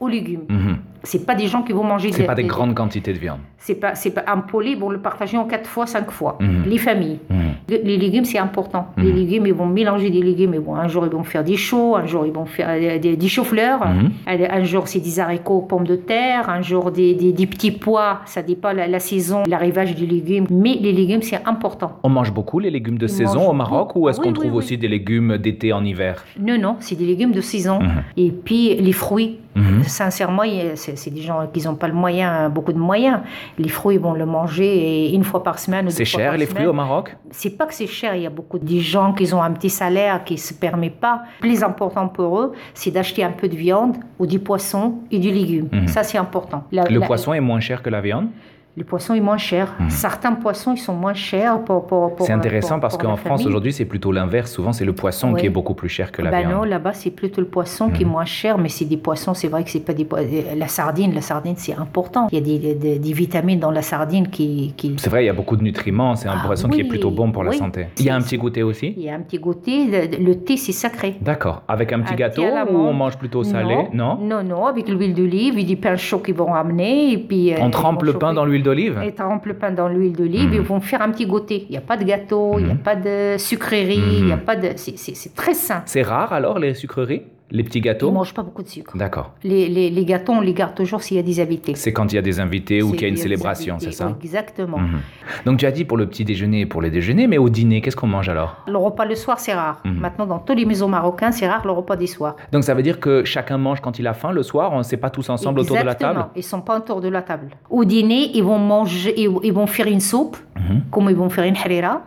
aux 0.00 0.08
légumes. 0.08 0.44
Mhm 0.48 0.78
c'est 1.04 1.24
pas 1.24 1.34
des 1.34 1.46
gens 1.46 1.62
qui 1.62 1.72
vont 1.72 1.84
manger. 1.84 2.10
C'est 2.12 2.24
pas 2.24 2.34
des, 2.34 2.44
grandes 2.44 2.74
quantités 2.74 3.12
de 3.12 3.18
viande. 3.18 3.38
C'est 3.58 3.76
pas, 3.76 3.94
c'est 3.94 4.10
pas 4.10 4.24
un 4.26 4.38
poulet, 4.38 4.76
bon 4.76 4.90
le 4.90 4.98
partager 4.98 5.36
en 5.36 5.44
quatre 5.44 5.68
fois, 5.68 5.86
cinq 5.86 6.10
fois. 6.10 6.36
Mhm. 6.40 6.64
Les 6.66 6.78
familles, 6.78 7.18
mhm. 7.30 7.36
les 7.68 7.96
légumes 7.96 8.24
c'est 8.24 8.38
important. 8.38 8.88
Les 8.96 9.10
mhm. 9.10 9.16
légumes 9.16 9.46
ils 9.46 9.54
vont 9.54 9.66
mélanger 9.66 10.10
des 10.10 10.22
légumes. 10.22 10.54
Et 10.54 10.58
bon, 10.58 10.74
un 10.74 10.88
jour 10.88 11.06
ils 11.06 11.12
vont 11.12 11.24
faire 11.24 11.44
des 11.44 11.56
choux, 11.56 11.94
un 11.96 12.06
jour 12.06 12.26
ils 12.26 12.32
vont 12.32 12.46
faire 12.46 12.98
des, 12.98 13.16
des, 13.16 13.28
choux-fleurs, 13.28 13.80
un 14.26 14.64
jour 14.64 14.88
c'est 14.88 15.00
des 15.00 15.20
haricots, 15.20 15.60
pommes 15.60 15.86
de 15.86 15.96
terre, 15.96 16.48
un 16.48 16.62
jour 16.62 16.90
des, 16.90 17.14
des, 17.14 17.46
petits 17.46 17.70
pois. 17.70 18.20
Ça 18.24 18.42
dépend 18.42 18.72
la, 18.72 18.86
la 18.86 19.00
saison, 19.00 19.42
l'arrivage 19.46 19.94
des 19.94 20.06
légumes. 20.06 20.46
Mais 20.50 20.76
les 20.80 20.92
légumes 20.92 21.22
c'est 21.22 21.40
important. 21.46 21.98
On 22.02 22.08
mange 22.08 22.32
beaucoup 22.32 22.58
les 22.58 22.70
légumes 22.70 22.98
de 22.98 23.06
saison 23.06 23.48
au 23.48 23.52
Maroc 23.52 23.92
ou 23.94 24.08
est-ce 24.08 24.20
qu'on 24.20 24.32
trouve 24.32 24.54
aussi 24.54 24.78
des 24.78 24.88
légumes 24.88 25.38
d'été 25.38 25.72
en 25.72 25.84
hiver? 25.84 26.24
Non 26.38 26.58
non, 26.58 26.76
c'est 26.80 26.96
des 26.96 27.06
légumes 27.06 27.32
de 27.32 27.40
saison. 27.40 27.78
Et 28.16 28.30
puis 28.30 28.74
les 28.74 28.92
fruits. 28.92 29.38
Sincèrement, 29.86 30.42
c'est 30.74 30.93
c'est 30.96 31.10
des 31.10 31.20
gens 31.20 31.46
qui 31.52 31.62
n'ont 31.62 31.74
pas 31.74 31.88
le 31.88 31.94
moyen, 31.94 32.48
beaucoup 32.48 32.72
de 32.72 32.78
moyens. 32.78 33.20
Les 33.58 33.68
fruits, 33.68 33.96
ils 33.96 34.00
vont 34.00 34.14
le 34.14 34.26
manger 34.26 35.12
une 35.12 35.24
fois 35.24 35.42
par 35.42 35.58
semaine. 35.58 35.90
C'est 35.90 36.04
cher 36.04 36.36
les 36.36 36.46
fruits 36.46 36.66
au 36.66 36.72
Maroc? 36.72 37.16
C'est 37.30 37.56
pas 37.56 37.66
que 37.66 37.74
c'est 37.74 37.86
cher. 37.86 38.14
Il 38.14 38.22
y 38.22 38.26
a 38.26 38.30
beaucoup 38.30 38.58
de 38.58 38.78
gens 38.78 39.12
qui 39.12 39.32
ont 39.34 39.42
un 39.42 39.52
petit 39.52 39.70
salaire 39.70 40.24
qui 40.24 40.34
ne 40.34 40.38
se 40.38 40.54
permet 40.54 40.90
pas. 40.90 41.22
Le 41.40 41.48
plus 41.48 41.62
important 41.62 42.08
pour 42.08 42.40
eux, 42.40 42.52
c'est 42.74 42.90
d'acheter 42.90 43.24
un 43.24 43.32
peu 43.32 43.48
de 43.48 43.56
viande 43.56 43.96
ou 44.18 44.26
du 44.26 44.38
poisson 44.38 44.94
et 45.10 45.18
du 45.18 45.30
légume. 45.30 45.68
Mhm. 45.72 45.88
Ça, 45.88 46.02
c'est 46.02 46.18
important. 46.18 46.64
le 46.72 47.00
poisson 47.00 47.34
est 47.34 47.40
moins 47.40 47.60
cher 47.60 47.82
que 47.82 47.90
la 47.90 48.00
viande? 48.00 48.28
Les 48.76 48.82
poissons 48.82 49.14
sont 49.14 49.22
moins 49.22 49.36
chers. 49.36 49.72
Mhm. 49.78 49.90
Certains 49.90 50.32
poissons, 50.32 50.72
ils 50.72 50.78
sont 50.78 50.94
moins 50.94 51.14
chers 51.14 51.62
pour. 51.62 51.86
pour, 51.86 52.14
c'est 52.20 52.32
intéressant 52.32 52.80
parce 52.80 52.96
qu'en 52.96 53.16
France, 53.16 53.46
aujourd'hui, 53.46 53.72
c'est 53.72 53.84
plutôt 53.84 54.10
l'inverse. 54.10 54.50
Souvent, 54.50 54.72
c'est 54.72 54.84
le 54.84 54.94
poisson 54.94 55.34
qui 55.34 55.46
est 55.46 55.50
beaucoup 55.50 55.74
plus 55.74 55.88
cher 55.88 56.10
que 56.10 56.22
la 56.22 56.30
ben 56.30 56.40
viande. 56.40 56.52
Non, 56.52 56.64
là-bas, 56.64 56.92
c'est 56.92 57.10
plutôt 57.10 57.40
le 57.40 57.46
poisson 57.46 57.90
qui 57.90 58.02
est 58.02 58.04
mhm. 58.04 58.10
moins 58.10 58.24
cher, 58.24 58.58
mais 58.58 58.68
c'est 58.68 58.84
des 58.84 58.96
poissons, 58.96 59.34
c'est 59.34 59.48
vrai 59.48 59.62
que 59.62 59.70
c'est 59.70 59.80
pas 59.80 59.94
des 59.94 60.06
euh, 60.12 60.54
La 60.56 60.68
sardine, 60.68 61.14
la 61.14 61.20
sardine, 61.20 61.54
c'est 61.56 61.74
important. 61.74 62.28
Il 62.32 62.38
y 62.38 62.38
a 62.38 62.74
des, 62.74 62.98
des, 62.98 63.12
vitamines 63.12 63.60
dans 63.60 63.70
la 63.70 63.82
sardine 63.82 64.28
qui. 64.28 64.74
qui... 64.76 64.94
C'est 64.98 65.10
vrai, 65.10 65.22
il 65.22 65.26
y 65.26 65.30
a 65.30 65.34
beaucoup 65.34 65.56
de 65.56 65.62
nutriments. 65.62 66.16
C'est 66.16 66.28
un 66.28 66.38
ah 66.42 66.46
poisson 66.46 66.68
qui 66.68 66.80
est 66.80 66.84
plutôt 66.84 67.10
bon 67.10 67.30
pour 67.30 67.44
la 67.44 67.52
santé. 67.52 67.86
Il 67.98 68.04
y 68.04 68.10
a 68.10 68.16
un 68.16 68.20
petit 68.20 68.38
goûter 68.38 68.64
aussi 68.64 68.94
Il 68.96 69.04
y 69.04 69.10
a 69.10 69.14
un 69.14 69.20
petit 69.20 69.38
goûter. 69.38 70.08
Le, 70.18 70.34
thé, 70.34 70.56
c'est 70.56 70.72
sacré. 70.72 71.16
D'accord. 71.20 71.62
Avec 71.68 71.92
un 71.92 72.00
petit 72.00 72.16
gâteau 72.16 72.42
ou 72.42 72.76
on 72.76 72.92
mange 72.92 73.16
plutôt 73.18 73.44
salé 73.44 73.88
Non, 73.92 74.18
non, 74.20 74.42
non, 74.42 74.66
avec 74.66 74.88
l'huile 74.88 75.14
d'olive 75.14 75.58
et 75.58 75.64
du 75.64 75.76
pain 75.76 75.96
chaud 75.96 76.18
qu'ils 76.18 76.34
vont 76.34 76.50
ramener. 76.50 77.12
Et 77.12 77.18
puis, 77.18 77.54
on 77.60 77.70
trempe 77.70 78.02
le 78.02 78.14
pain 78.14 78.34
dans 78.34 78.44
l'huile 78.44 78.63
d'olive 78.64 79.00
Ils 79.04 79.14
trempent 79.14 79.46
le 79.46 79.54
pain 79.54 79.70
dans 79.70 79.86
l'huile 79.88 80.14
d'olive. 80.16 80.48
Mhm. 80.48 80.54
Ils 80.54 80.60
vont 80.60 80.80
faire 80.80 81.00
un 81.02 81.10
petit 81.12 81.26
goûter. 81.26 81.66
Il 81.68 81.70
n'y 81.70 81.76
a 81.76 81.80
pas 81.80 81.96
de 81.96 82.02
gâteau, 82.04 82.58
il 82.58 82.64
n'y 82.64 82.70
a 82.72 82.74
Mhm. 82.74 82.80
pas 82.80 82.96
de 82.96 83.36
sucrerie, 83.38 83.94
il 84.18 84.22
Mhm. 84.24 84.28
y 84.30 84.32
a 84.32 84.36
pas 84.38 84.56
de. 84.56 84.70
c'est 84.76 85.34
très 85.36 85.54
sain. 85.54 85.82
C'est 85.86 86.02
rare 86.02 86.32
alors 86.32 86.58
les 86.58 86.74
sucreries? 86.74 87.22
Les 87.50 87.62
petits 87.62 87.78
Ils 87.78 87.82
gâteaux 87.82 88.08
ne 88.08 88.14
mangent 88.14 88.34
pas 88.34 88.42
beaucoup 88.42 88.62
de 88.62 88.68
sucre. 88.68 88.96
D'accord. 88.96 89.32
Les, 89.44 89.68
les, 89.68 89.90
les 89.90 90.04
gâteaux, 90.04 90.32
on 90.32 90.40
les 90.40 90.54
garde 90.54 90.74
toujours 90.74 91.02
s'il 91.02 91.16
y 91.18 91.20
a 91.20 91.22
des 91.22 91.40
invités. 91.40 91.74
C'est 91.76 91.92
quand 91.92 92.10
il 92.12 92.16
y 92.16 92.18
a 92.18 92.22
des 92.22 92.40
invités 92.40 92.82
ou 92.82 92.90
qu'il 92.92 93.02
y 93.02 93.04
a 93.04 93.08
une 93.08 93.14
des 93.14 93.20
célébration, 93.20 93.76
c'est 93.78 93.92
ça 93.92 94.16
Exactement. 94.22 94.78
Mhm. 94.78 95.00
Donc 95.46 95.58
tu 95.58 95.66
as 95.66 95.70
dit 95.70 95.84
pour 95.84 95.96
le 95.96 96.06
petit 96.08 96.24
déjeuner 96.24 96.60
et 96.62 96.66
pour 96.66 96.80
le 96.80 96.90
déjeuner, 96.90 97.26
mais 97.26 97.38
au 97.38 97.48
dîner, 97.50 97.80
qu'est-ce 97.80 97.96
qu'on 97.96 98.06
mange 98.06 98.28
alors? 98.28 98.64
Le 98.66 98.76
repas 98.78 99.04
le 99.04 99.14
soir, 99.14 99.38
c'est 99.38 99.52
rare. 99.54 99.80
Mhm. 99.84 99.98
Maintenant, 100.00 100.26
dans 100.26 100.38
tous 100.38 100.54
les 100.54 100.64
maisons 100.64 100.88
marocains, 100.88 101.32
c'est 101.32 101.46
rare 101.46 101.64
le 101.64 101.72
repas 101.72 101.96
du 101.96 102.06
soir. 102.06 102.34
Donc 102.50 102.64
ça 102.64 102.74
veut 102.74 102.82
dire 102.82 102.98
que 102.98 103.24
chacun 103.24 103.58
mange 103.58 103.80
quand 103.80 103.98
il 103.98 104.06
a 104.06 104.14
faim 104.14 104.32
le 104.32 104.42
soir, 104.42 104.72
on 104.72 104.78
ne 104.78 104.82
sait 104.82 104.96
pas 104.96 105.10
tous 105.10 105.28
ensemble 105.28 105.60
autour 105.60 105.76
de 105.76 105.82
la 105.82 105.92
Exactement. 105.92 106.14
table 106.22 106.30
Ils 106.36 106.42
sont 106.42 106.62
pas 106.62 106.78
autour 106.78 107.00
de 107.02 107.08
la 107.08 107.22
table. 107.22 107.48
Au 107.70 107.84
dîner, 107.84 108.30
ils 108.34 108.42
vont 108.42 108.58
manger, 108.58 109.14
ils, 109.20 109.30
ils 109.44 109.52
vont 109.52 109.66
faire 109.66 109.86
une 109.86 110.00
soupe, 110.00 110.36
Mhm. 110.56 110.82
comme 110.90 111.08
ils 111.10 111.16
vont 111.16 111.28
faire 111.28 111.44
une 111.44 111.56
harira. 111.56 112.02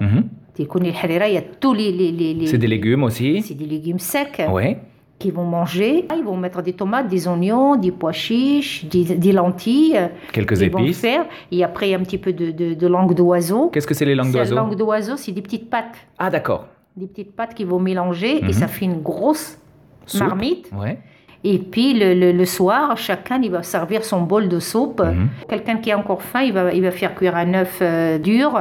Tu 0.56 0.66
connais 0.66 0.90
le 0.92 0.96
harira, 0.98 1.28
il 1.28 1.36
y 1.36 1.38
a 1.38 1.42
tous 1.44 1.74
les... 1.76 1.92
les, 1.92 2.12
les- 2.12 2.34
les- 2.34 2.48
C'est 2.48 2.58
des 2.58 2.66
légumes 2.68 3.04
aussi 3.04 3.44
C'est 3.44 3.54
des 3.54 3.66
légumes 3.68 4.00
secs 4.00 4.42
Ouais. 4.52 4.80
Qu'ils 5.20 5.34
vont 5.34 5.46
manger. 5.46 6.08
Ils 6.16 6.24
vont 6.24 6.38
mettre 6.38 6.62
des 6.62 6.74
tomates, 6.74 7.08
des 7.08 7.28
oignons, 7.28 7.76
des 7.76 7.92
pois 7.92 8.12
chiches, 8.12 8.86
des, 8.86 9.04
des 9.16 9.32
lentilles. 9.32 10.00
Quelques 10.32 10.60
Ils 10.62 10.70
vont 10.72 10.80
épices. 10.80 11.00
faire. 11.02 11.26
Et 11.52 11.64
après, 11.64 11.94
un 11.94 12.00
petit 12.00 12.18
peu 12.18 12.34
de, 12.34 12.52
de, 12.52 12.74
de 12.74 12.88
langue 12.88 13.14
d'oiseau. 13.16 13.70
Qu'est-ce 13.70 13.88
que 13.88 13.94
c'est 13.94 14.06
les 14.06 14.16
langues 14.16 14.32
d'oiseau 14.32 14.56
Langue 14.56 14.76
d'oiseau, 14.76 15.18
c'est 15.18 15.32
des 15.32 15.42
petites 15.42 15.70
pâtes. 15.70 15.96
Ah 16.20 16.30
d'accord. 16.30 16.68
Des 16.96 17.08
petites 17.08 17.36
pâtes 17.36 17.54
qu'ils 17.54 17.68
vont 17.68 17.80
mélanger 17.80 18.42
Mhm. 18.42 18.50
et 18.50 18.54
ça 18.54 18.68
fait 18.68 18.86
une 18.86 19.02
grosse 19.02 19.58
Soupe 20.06 20.22
marmite. 20.22 20.70
Ouais. 20.76 21.00
Et 21.44 21.60
puis 21.60 21.94
le, 21.94 22.14
le- 22.14 22.32
le 22.32 22.46
soir, 22.46 22.98
chacun 22.98 23.40
il 23.42 23.52
va 23.52 23.62
servir 23.64 24.04
son 24.04 24.22
bol 24.22 24.50
de 24.50 24.60
soupe. 24.60 25.02
Mhm. 25.02 25.30
Quelqu'un 25.48 25.78
qui 25.78 25.92
a 25.92 25.98
encore 25.98 26.22
faim, 26.24 26.42
il 26.42 26.54
va, 26.54 26.74
il 26.74 26.82
va 26.82 26.92
faire 26.92 27.14
cuire 27.16 27.36
un 27.36 27.54
œuf 27.54 27.80
euh, 27.82 28.18
dur. 28.18 28.60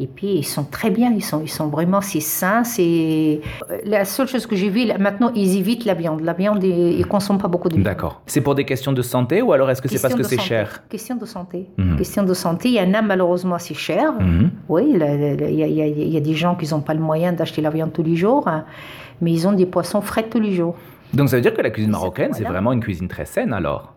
Et 0.00 0.08
puis 0.08 0.26
ils 0.38 0.44
sont 0.44 0.64
très 0.64 0.90
bien, 0.90 1.12
ils 1.14 1.22
sont, 1.22 1.40
ils 1.40 1.48
sont 1.48 1.68
vraiment 1.68 2.00
c'est 2.00 2.18
sain. 2.18 2.64
C'est 2.64 3.40
la 3.84 4.04
seule 4.04 4.26
chose 4.26 4.44
que 4.44 4.56
j'ai 4.56 4.68
vue 4.68 4.86
maintenant, 4.98 5.30
ils 5.36 5.56
évitent 5.56 5.84
la 5.84 5.94
viande. 5.94 6.20
La 6.22 6.32
viande, 6.32 6.64
ils, 6.64 6.98
ils 6.98 7.06
consomment 7.06 7.38
pas 7.38 7.46
beaucoup 7.46 7.68
de 7.68 7.74
viande. 7.74 7.84
D'accord. 7.84 8.20
C'est 8.26 8.40
pour 8.40 8.56
des 8.56 8.64
questions 8.64 8.92
de 8.92 9.02
santé 9.02 9.40
ou 9.40 9.52
alors 9.52 9.70
est-ce 9.70 9.80
que 9.80 9.88
c'est 9.88 10.02
parce 10.02 10.14
que 10.16 10.24
c'est 10.24 10.40
cher? 10.40 10.82
Question 10.88 11.14
de 11.14 11.24
santé. 11.26 11.68
Mhm. 11.78 11.96
Question 11.96 12.24
de 12.24 12.34
santé. 12.34 12.70
Il 12.70 12.74
y 12.74 12.80
en 12.80 12.92
a 12.92 13.02
malheureusement 13.02 13.58
c'est 13.60 13.74
cher. 13.74 14.12
Oui, 14.68 14.82
il 14.94 14.98
y, 14.98 15.62
a- 15.62 15.86
y 15.86 16.16
y 16.16 16.20
des 16.20 16.34
gens 16.34 16.56
qui 16.56 16.68
n'ont 16.74 16.80
pas 16.80 16.94
le 16.94 17.00
moyen 17.00 17.32
d'acheter 17.32 17.62
la 17.62 17.70
viande 17.70 17.92
tous 17.92 18.02
les 18.02 18.16
jours, 18.16 18.48
hein, 18.48 18.64
mais 19.20 19.30
ils 19.32 19.46
ont 19.46 19.52
des 19.52 19.66
poissons 19.66 20.00
frais 20.00 20.24
tous 20.28 20.40
les 20.40 20.52
jours. 20.52 20.74
Donc 21.12 21.28
ça 21.28 21.36
veut 21.36 21.42
dire 21.42 21.54
que 21.54 21.62
la 21.62 21.70
cuisine 21.70 21.92
marocaine, 21.92 22.32
c'est 22.32 22.42
vraiment 22.42 22.72
une 22.72 22.80
cuisine 22.80 23.06
très 23.06 23.24
saine 23.26 23.52
alors? 23.52 23.93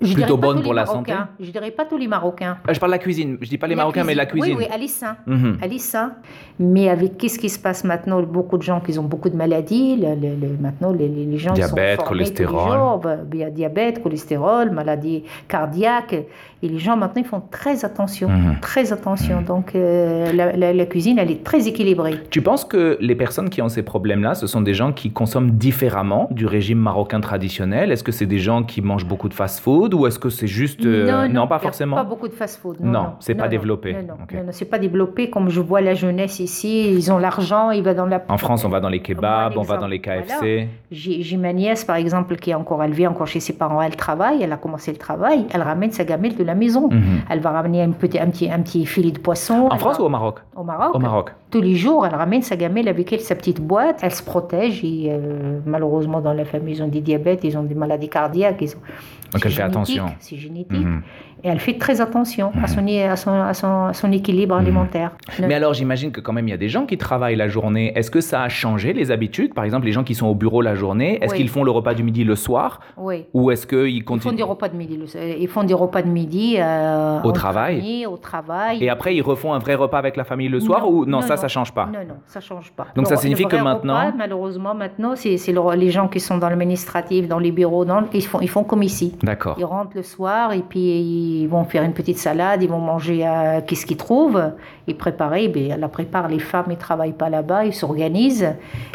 Je 0.00 0.12
Plutôt 0.12 0.36
bonne 0.36 0.62
pour 0.62 0.74
la 0.74 0.84
Marocains. 0.84 1.16
santé 1.16 1.30
Je 1.46 1.50
dirais 1.50 1.70
pas 1.70 1.86
tous 1.86 1.96
les 1.96 2.06
Marocains. 2.06 2.58
Euh, 2.68 2.74
Je 2.74 2.78
parle 2.78 2.92
de 2.92 2.96
la 2.96 3.02
cuisine, 3.02 3.38
je 3.40 3.48
dis 3.48 3.56
pas 3.56 3.66
les 3.66 3.74
Marocains, 3.74 4.04
mais 4.04 4.14
la 4.14 4.26
cuisine. 4.26 4.54
Oui, 4.56 4.64
oui, 4.64 4.70
elle 4.74 4.82
est 4.82 4.88
sain. 4.88 5.16
Mhm. 5.26 5.56
Elle 5.62 5.72
est 5.72 5.78
sain. 5.78 6.12
Mais 6.58 6.90
avec 6.90 7.16
qu'est-ce 7.16 7.38
qui 7.38 7.48
se 7.48 7.58
passe 7.58 7.82
maintenant? 7.82 8.20
Beaucoup 8.22 8.58
de 8.58 8.62
gens 8.62 8.80
qui 8.80 8.98
ont 8.98 9.02
beaucoup 9.04 9.30
de 9.30 9.36
maladies. 9.36 9.96
le- 9.96 10.14
le- 10.14 10.36
le- 10.36 10.56
maintenant, 10.60 10.92
les, 10.92 11.08
les- 11.08 11.38
gens 11.38 11.54
Diabète, 11.54 11.98
sont 12.00 12.04
formés 12.04 12.24
tous 12.24 12.30
les 12.30 12.34
cholestérol. 12.36 12.78
jours. 12.78 13.02
Il 13.32 13.38
y 13.38 13.44
a 13.44 13.50
diabète, 13.50 14.02
cholestérol, 14.02 14.70
maladie 14.70 15.24
cardiaque. 15.48 16.14
Et 16.62 16.68
les 16.68 16.78
gens 16.78 16.96
maintenant, 16.96 17.22
ils 17.22 17.28
font 17.28 17.42
très 17.50 17.84
attention. 17.84 18.28
Mhm. 18.28 18.56
Très 18.62 18.92
attention. 18.92 19.42
Donc, 19.42 19.74
euh, 19.74 20.32
la, 20.32 20.56
la- 20.56 20.72
la 20.72 20.86
cuisine, 20.86 21.18
elle 21.18 21.30
est 21.30 21.44
très 21.44 21.68
équilibrée. 21.68 22.14
Tu 22.30 22.40
penses 22.40 22.64
que 22.64 22.96
les 23.00 23.14
personnes 23.14 23.50
qui 23.50 23.60
ont 23.60 23.68
ces 23.68 23.82
problèmes-là, 23.82 24.34
ce 24.34 24.46
sont 24.46 24.62
des 24.62 24.72
gens 24.74 24.92
qui 24.92 25.10
consomment 25.10 25.50
différemment 25.50 26.28
du 26.30 26.46
régime 26.46 26.78
marocain 26.78 27.20
traditionnel? 27.20 27.92
Est-ce 27.92 28.02
que 28.02 28.12
c'est 28.12 28.26
des 28.26 28.38
gens 28.38 28.62
qui 28.62 28.80
mangent 28.80 29.04
beaucoup 29.06 29.28
de 29.28 29.34
fast-food 29.34 29.92
ou 29.94 30.06
est-ce 30.06 30.18
que 30.18 30.30
c'est 30.30 30.46
juste... 30.46 30.84
euh, 30.86 31.06
pas 31.06 31.26
il 31.26 31.34
y 31.34 31.38
a 31.38 31.58
forcément? 31.58 31.96
Pas 31.96 32.04
beaucoup 32.04 32.28
de 32.28 32.32
fast-food. 32.32 32.78
Non, 32.80 33.10
c'est 33.20 33.34
pas 33.34 33.44
non, 33.44 33.50
développé. 33.50 33.92
Non, 33.92 33.98
non, 34.08 34.14
Ok. 34.22 34.32
non, 34.34 34.44
non, 34.44 34.52
c'est 34.52 34.64
pas 34.64 34.78
développé 34.78 35.28
comme 35.30 35.50
je 35.50 35.60
vois 35.60 35.80
la 35.82 35.94
jeunesse 35.94 36.40
ici. 36.40 36.90
Ils 36.90 37.12
ont 37.12 37.18
l'argent, 37.18 37.70
ils 37.70 37.82
vont 37.82 37.94
dans 37.94 38.06
la. 38.06 38.24
En 38.28 38.38
France, 38.38 38.64
on 38.64 38.68
va 38.70 38.80
dans 38.80 38.88
les 38.88 39.00
kebabs, 39.00 39.56
on 39.56 39.62
va 39.62 39.76
dans 39.76 39.86
les 39.88 40.00
KFC. 40.00 40.68
J'ai 40.90 41.22
j'ai 41.22 41.36
ma 41.36 41.52
nièce, 41.52 41.84
par 41.84 41.96
exemple, 41.96 42.36
qui 42.36 42.50
est 42.50 42.54
encore 42.54 42.82
élevée, 42.82 43.06
encore 43.06 43.26
chez 43.26 43.40
ses 43.40 43.52
parents. 43.52 43.82
Elle 43.82 43.96
travaille, 43.96 44.42
elle 44.42 44.52
a 44.52 44.56
commencé 44.56 44.90
le 44.90 44.98
travail. 44.98 45.46
Elle 45.52 45.62
ramène 45.62 45.90
sa 45.92 46.04
gamelle 46.04 46.34
de 46.36 46.44
la 46.46 46.54
maison. 46.54 46.88
Mhm. 46.88 47.20
Elle 47.28 47.40
va 47.40 47.50
ramener 47.50 47.82
un 47.82 47.90
petit, 47.90 48.18
un 48.18 48.26
petit, 48.30 48.50
un 48.50 48.60
petit 48.60 48.86
filet 48.86 49.10
de 49.10 49.18
poisson. 49.18 49.68
En 49.70 49.76
France 49.78 49.96
va- 49.98 50.02
ou 50.02 50.06
au 50.06 50.08
Maroc? 50.10 50.40
Au 50.56 50.62
Maroc. 50.64 50.94
Au 50.94 50.98
Maroc. 50.98 51.34
Tous 51.56 51.62
les 51.62 51.74
jours, 51.74 52.04
elle 52.06 52.14
ramène 52.14 52.42
sa 52.42 52.54
gamelle 52.54 52.86
avec 52.86 53.10
elle, 53.14 53.20
sa 53.20 53.34
petite 53.34 53.62
boîte. 53.62 54.00
Elle 54.02 54.12
se 54.12 54.22
protège. 54.22 54.84
Et 54.84 55.06
euh, 55.08 55.58
malheureusement, 55.64 56.20
dans 56.20 56.34
la 56.34 56.44
famille, 56.44 56.74
ils 56.74 56.82
ont 56.82 56.88
des 56.88 57.00
diabètes, 57.00 57.44
ils 57.44 57.56
ont 57.56 57.62
des 57.62 57.74
maladies 57.74 58.10
cardiaques. 58.10 58.58
Ils 58.60 58.72
ont... 58.76 58.80
Donc 59.32 59.44
elle 59.46 59.52
fait 59.52 59.62
attention. 59.62 60.04
C'est 60.20 60.36
génétique. 60.36 60.70
Mhm. 60.72 61.02
Et 61.44 61.48
elle 61.48 61.60
fait 61.60 61.74
très 61.76 62.00
attention 62.00 62.50
à, 62.62 62.66
son, 62.66 62.78
à, 62.86 63.16
son, 63.16 63.30
à, 63.30 63.52
son, 63.54 63.84
à 63.86 63.92
son 63.92 64.10
équilibre 64.10 64.54
Mhm. 64.54 64.60
alimentaire. 64.62 65.10
Mais 65.40 65.54
alors, 65.54 65.74
j'imagine 65.74 66.10
que 66.10 66.20
quand 66.20 66.32
même, 66.32 66.48
il 66.48 66.50
y 66.50 66.54
a 66.54 66.56
des 66.58 66.68
gens 66.70 66.86
qui 66.86 66.96
travaillent 66.96 67.36
la 67.36 67.48
journée. 67.48 67.92
Est-ce 67.94 68.10
que 68.10 68.20
ça 68.20 68.42
a 68.42 68.48
changé 68.48 68.92
les 68.94 69.10
habitudes? 69.10 69.52
Par 69.54 69.64
exemple, 69.64 69.84
les 69.86 69.92
gens 69.92 70.02
qui 70.04 70.14
sont 70.14 70.26
au 70.26 70.34
bureau 70.34 70.62
la 70.62 70.74
journée, 70.74 71.18
est-ce 71.22 71.32
Oui. 71.32 71.38
qu'ils 71.38 71.48
font 71.50 71.62
le 71.64 71.70
repas 71.70 71.94
du 71.94 72.02
midi 72.02 72.24
le 72.24 72.36
soir? 72.36 72.80
Oui. 72.96 73.24
ou 73.34 73.50
est-ce 73.50 73.66
qu'ils 73.66 73.88
Ils 73.88 74.00
font 74.00 74.14
continuent 74.14 74.36
des 74.36 74.42
repas 74.42 74.68
de 74.68 74.76
midi. 74.76 74.96
le- 74.96 75.38
Ils 75.40 75.48
font 75.48 75.62
des 75.64 75.74
repas 75.74 76.02
de 76.02 76.08
midi 76.08 76.56
euh, 76.58 77.20
Au 77.22 77.32
travail 77.32 77.76
famille, 77.80 78.06
Au 78.06 78.16
travail. 78.16 78.82
Et 78.82 78.88
après, 78.88 79.14
ils 79.14 79.22
refont 79.22 79.52
un 79.52 79.58
vrai 79.58 79.74
repas 79.74 79.98
avec 79.98 80.16
la 80.16 80.24
famille 80.24 80.48
le 80.48 80.60
soir 80.60 80.88
ou 80.90 81.04
non, 81.04 81.20
ça, 81.20 81.36
ça 81.46 81.52
change 81.52 81.72
pas 81.72 81.86
Non, 81.86 82.00
non, 82.06 82.16
ça 82.26 82.40
change 82.40 82.72
pas. 82.72 82.86
Donc, 82.96 83.06
ça 83.06 83.16
signifie 83.16 83.44
que 83.46 83.56
maintenant- 83.56 84.06
repas, 84.06 84.16
malheureusement, 84.16 84.74
maintenant, 84.74 85.14
c'est 85.14 85.36
c'est 85.36 85.52
le- 85.52 85.74
les 85.76 85.90
gens 85.90 86.08
qui 86.08 86.18
sont 86.20 86.38
dans 86.38 86.48
l'administratif, 86.48 87.28
dans 87.28 87.38
les 87.38 87.52
bureaux, 87.52 87.84
dans, 87.84 88.02
ils, 88.12 88.24
font, 88.24 88.40
ils 88.40 88.48
font 88.48 88.64
comme 88.64 88.82
ici. 88.82 89.16
D'accord. 89.22 89.54
Ils 89.58 89.64
rentrent 89.64 89.96
le 89.96 90.02
soir 90.02 90.52
et 90.52 90.60
puis 90.62 90.80
ils 91.42 91.46
vont 91.46 91.64
faire 91.64 91.82
une 91.84 91.92
petite 91.92 92.18
salade, 92.18 92.62
ils 92.62 92.68
vont 92.68 92.78
manger 92.80 93.26
euh, 93.26 93.60
qu'est-ce 93.66 93.86
qu'ils 93.86 93.96
trouvent? 93.96 94.42
Ils 94.88 94.96
préparent, 94.96 95.30
ben, 95.30 95.70
elle 95.72 95.80
la 95.80 95.88
prépare, 95.88 96.28
les 96.28 96.38
femmes, 96.38 96.66
ils 96.70 96.76
travaillent 96.76 97.12
pas 97.12 97.28
là-bas, 97.28 97.64
ils 97.64 97.74
s'organisent. 97.74 98.48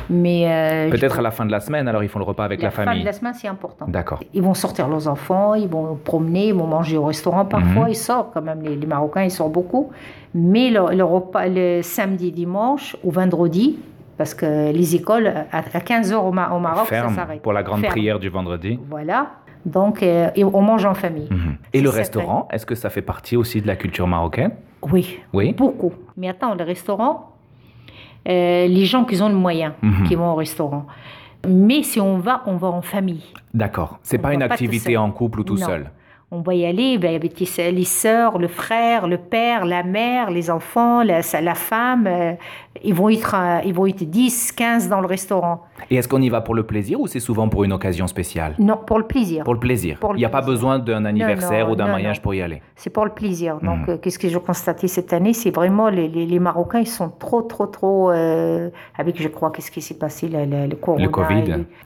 Mais 0.09 0.45
euh, 0.47 0.89
Peut-être 0.89 1.19
à 1.19 1.21
la 1.21 1.31
fin 1.31 1.45
de 1.45 1.51
la 1.51 1.59
semaine, 1.59 1.87
alors 1.87 2.03
ils 2.03 2.09
font 2.09 2.19
le 2.19 2.25
repas 2.25 2.43
avec 2.45 2.61
la, 2.61 2.71
fin 2.71 2.83
famille. 2.85 3.01
de 3.01 3.05
la 3.05 3.13
semaine, 3.13 3.33
c'est 3.33 3.47
important. 3.47 3.85
D'accord. 3.87 4.19
Ils 4.33 4.41
vont 4.41 4.53
sortir 4.53 4.87
leurs 4.87 5.07
enfants, 5.07 5.53
ils 5.53 5.67
vont 5.67 5.95
promener, 6.03 6.47
ils 6.47 6.53
vont 6.55 6.67
manger 6.67 6.97
au 6.97 7.05
restaurant 7.05 7.45
parfois, 7.45 7.83
Mhm. 7.85 7.89
ils 7.89 7.95
sortent 7.95 8.31
quand 8.33 8.41
même, 8.41 8.61
les, 8.61 8.75
les 8.75 8.87
Marocains, 8.87 9.23
ils 9.23 9.31
sortent 9.31 9.51
beaucoup. 9.53 9.91
Mais 10.33 10.69
le, 10.69 10.95
le 10.95 11.03
repas, 11.03 11.47
le 11.47 11.81
samedi, 11.81 12.31
dimanche 12.31 12.95
ou 13.03 13.11
vendredi, 13.11 13.79
parce 14.17 14.33
que 14.33 14.71
les 14.71 14.95
écoles, 14.95 15.27
à, 15.27 15.57
à 15.59 15.79
15h 15.79 16.13
au, 16.15 16.31
Ma- 16.31 16.51
au 16.51 16.59
Maroc, 16.59 16.85
Ferme 16.87 17.09
ça 17.09 17.15
s'arrête. 17.15 17.41
pour 17.41 17.53
la 17.53 17.63
grande 17.63 17.81
Ferme. 17.81 17.91
prière 17.91 18.19
du 18.19 18.29
vendredi. 18.29 18.79
Voilà. 18.89 19.31
Donc, 19.65 20.01
euh, 20.01 20.29
et 20.35 20.43
on 20.43 20.61
mange 20.61 20.85
en 20.85 20.93
famille. 20.93 21.27
Mhm. 21.29 21.57
Et 21.73 21.81
le 21.81 21.89
restaurant, 21.89 22.47
est-ce 22.51 22.65
que 22.65 22.75
ça 22.75 22.89
fait 22.89 23.01
partie 23.01 23.35
aussi 23.35 23.61
de 23.61 23.67
la 23.67 23.75
culture 23.75 24.07
marocaine? 24.07 24.51
Oui, 24.91 25.19
Oui. 25.33 25.53
beaucoup. 25.53 25.93
Mais 26.17 26.29
attends, 26.29 26.55
le 26.55 26.63
restaurant, 26.63 27.31
euh, 28.27 28.67
les 28.67 28.85
gens 28.85 29.03
qui 29.03 29.21
ont 29.21 29.29
le 29.29 29.35
moyen, 29.35 29.75
Mhm. 29.81 30.07
qui 30.07 30.15
vont 30.15 30.31
au 30.31 30.35
restaurant. 30.35 30.85
Mais 31.47 31.83
si 31.83 31.99
on 31.99 32.17
va, 32.17 32.43
on 32.45 32.55
va 32.55 32.67
en 32.69 32.81
famille. 32.81 33.23
D'accord. 33.53 33.99
C'est 34.03 34.17
pas 34.19 34.33
une 34.33 34.39
pas 34.39 34.45
activité 34.45 34.95
en 34.97 35.11
couple 35.11 35.41
ou 35.41 35.43
tout 35.43 35.55
Non. 35.57 35.65
seul. 35.65 35.91
On 36.33 36.39
va 36.39 36.53
y 36.55 36.65
aller 36.65 36.97
ben, 36.97 37.13
avec 37.13 37.37
les 37.41 37.71
les 37.73 37.83
sœurs, 37.83 38.37
le 38.37 38.47
frère, 38.47 39.05
le 39.05 39.17
père, 39.17 39.65
la 39.65 39.83
mère, 39.83 40.31
les 40.31 40.49
enfants, 40.49 41.03
la, 41.03 41.19
la 41.41 41.55
femme. 41.55 42.37
Ils, 42.83 42.93
vont 42.93 43.09
être, 43.09 43.35
euh, 43.37 43.59
ils 43.65 43.73
vont 43.73 43.85
être 43.85 44.03
10, 44.03 44.53
15 44.53 44.87
dans 44.89 45.01
le 45.01 45.07
restaurant. 45.07 45.63
Et 45.89 45.95
est-ce 45.95 46.07
qu'on 46.07 46.21
y 46.21 46.29
va 46.29 46.41
pour 46.41 46.55
le 46.55 46.63
plaisir 46.63 46.99
ou 47.01 47.07
c'est 47.07 47.19
souvent 47.19 47.49
pour 47.49 47.63
une 47.63 47.73
occasion 47.73 48.07
spéciale? 48.07 48.55
Non, 48.59 48.77
pour 48.85 48.97
le 48.97 49.05
plaisir. 49.05 49.43
Pour 49.43 49.53
le 49.53 49.59
plaisir. 49.59 49.97
Pour 49.99 50.15
Il 50.15 50.19
n'y 50.19 50.25
a 50.25 50.29
pas 50.29 50.41
besoin 50.41 50.79
d'un 50.79 51.03
anniversaire 51.05 51.65
non, 51.67 51.73
ou 51.73 51.75
d'un 51.75 51.87
mariage 51.87 52.17
non. 52.17 52.21
pour 52.23 52.33
y 52.33 52.41
aller. 52.41 52.61
C'est 52.75 52.89
pour 52.89 53.03
le 53.05 53.11
plaisir. 53.11 53.57
Donc, 53.61 53.79
Mhm. 53.79 53.89
euh, 53.89 53.97
qu'est-ce 53.97 54.17
que 54.19 54.29
j'ai 54.29 54.39
constaté 54.39 54.87
cette 54.87 55.11
année? 55.11 55.33
C'est 55.33 55.51
vraiment 55.53 55.89
les, 55.89 56.07
les, 56.07 56.25
les 56.25 56.39
Marocains, 56.39 56.79
ils 56.79 56.87
sont 56.87 57.09
trop, 57.09 57.41
trop, 57.41 57.65
trop. 57.67 58.11
euh, 58.11 58.69
avec, 58.97 59.21
je 59.21 59.27
crois, 59.27 59.51
qu'est-ce 59.51 59.71
qui 59.71 59.81
s'est 59.81 59.97
passé, 59.97 60.27
la- 60.29 60.45
la- 60.45 60.67
le 60.67 60.75
corona. 60.75 61.03
Le 61.03 61.09
Covid. 61.09 61.43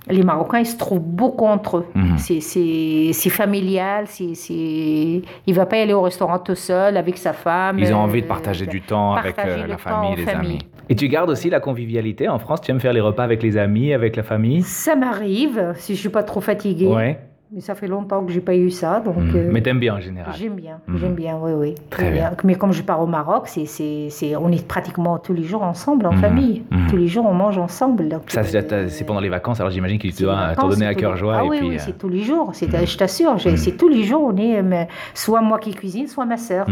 Les, 0.10 0.16
les 0.18 0.24
Marocains, 0.24 0.60
ils 0.60 0.66
se 0.66 0.78
trouvent 0.78 1.00
beaucoup 1.00 1.46
entre 1.46 1.78
eux. 1.78 1.86
Mhm. 1.96 2.18
C'est- 2.18 2.42
C'est 2.42 3.12
c'est 3.14 3.30
familial. 3.30 4.06
c'est 4.08 4.36
c'est- 4.36 5.22
Il 5.48 5.54
va 5.54 5.66
pas 5.66 5.78
y 5.78 5.82
aller 5.82 5.94
au 5.94 6.02
restaurant 6.02 6.40
tout 6.40 6.56
seul 6.56 6.98
avec 6.98 7.18
sa 7.18 7.34
femme. 7.34 7.80
Ils 7.80 7.94
ont 7.94 7.98
euh, 7.98 8.04
envie 8.04 8.22
de 8.22 8.28
partager 8.28 8.66
du 8.66 8.82
temps 8.82 9.14
avec 9.14 9.36
partager 9.36 9.66
la 9.68 9.78
famille, 9.78 10.16
les 10.16 10.24
famille. 10.24 10.52
amis. 10.52 10.60
Et 10.90 10.96
tu 10.96 11.08
gardes 11.08 11.30
aussi 11.30 11.50
la 11.50 11.60
convivialité 11.60 12.28
en 12.30 12.40
France 12.40 12.62
Tu 12.62 12.72
aimes 12.72 12.80
faire 12.80 12.94
les 12.94 13.02
repas 13.02 13.24
avec 13.24 13.42
les 13.44 13.58
amis, 13.58 13.94
avec 13.94 14.16
la 14.16 14.24
famille? 14.24 14.62
Ça 14.64 14.96
m'arrive, 14.96 15.74
si 15.76 15.96
je 15.96 16.00
suis 16.00 16.10
pas 16.10 16.24
trop 16.24 16.42
fatiguée. 16.42 16.88
Ouais. 16.88 17.20
Mais 17.54 17.62
ça 17.62 17.76
fait 17.76 17.88
longtemps 17.88 18.26
que 18.26 18.32
j'ai 18.34 18.42
pas 18.42 18.56
eu 18.56 18.72
ça, 18.72 19.00
donc. 19.00 19.18
Mhm. 19.18 19.32
euh, 19.36 19.50
Mais 19.52 19.62
t'aimes 19.62 19.80
bien 19.80 19.96
en 19.96 20.00
général. 20.00 20.34
J'aime 20.36 20.56
bien, 20.56 20.80
Mhm. 20.88 20.98
j'aime 20.98 21.14
bien, 21.14 21.38
oui, 21.42 21.52
oui. 21.56 21.76
Très 21.92 22.10
bien. 22.12 22.32
Mais 22.44 22.56
comme 22.56 22.74
je 22.74 22.82
pars 22.82 23.00
au 23.02 23.06
Maroc, 23.06 23.44
c'est, 23.46 23.66
c'est, 23.66 24.08
c'est, 24.10 24.36
on 24.36 24.52
est 24.52 24.68
pratiquement 24.68 25.20
tous 25.20 25.34
les 25.34 25.44
jours 25.44 25.62
ensemble, 25.64 26.08
en 26.08 26.14
Mhm. 26.14 26.20
famille. 26.22 26.64
Mhm. 26.72 26.88
Tous 26.90 26.98
les 26.98 27.08
jours, 27.08 27.26
on 27.26 27.34
mange 27.36 27.58
ensemble. 27.60 28.10
donc, 28.10 28.24
Ça, 28.28 28.44
c'est 28.44 28.74
euh, 28.74 28.88
c'est 28.90 29.06
pendant 29.06 29.20
les 29.22 29.30
vacances, 29.30 29.60
alors 29.60 29.72
j'imagine 29.72 30.00
que 30.00 30.08
tu 30.08 30.24
dois 30.24 30.54
t'en 30.56 30.68
donner 30.70 30.88
à 30.88 30.96
cœur 30.96 31.14
les- 31.14 31.18
joie. 31.20 31.36
Ah 31.40 31.46
et 31.46 31.48
oui, 31.50 31.58
puis, 31.60 31.70
oui, 31.70 31.76
euh, 31.76 31.80
c'est 31.80 31.98
tous 31.98 32.10
les 32.10 32.22
jours. 32.24 32.50
C'est. 32.54 32.66
Je 32.86 32.98
t'assure, 32.98 33.36
c'est 33.40 33.78
tous 33.78 33.90
les 33.90 34.04
jours. 34.04 34.24
On 34.34 34.36
est, 34.38 34.88
soit 35.14 35.42
moi 35.42 35.60
qui 35.60 35.74
cuisine, 35.74 36.08
soit 36.08 36.26
ma 36.26 36.38
sœur. 36.38 36.66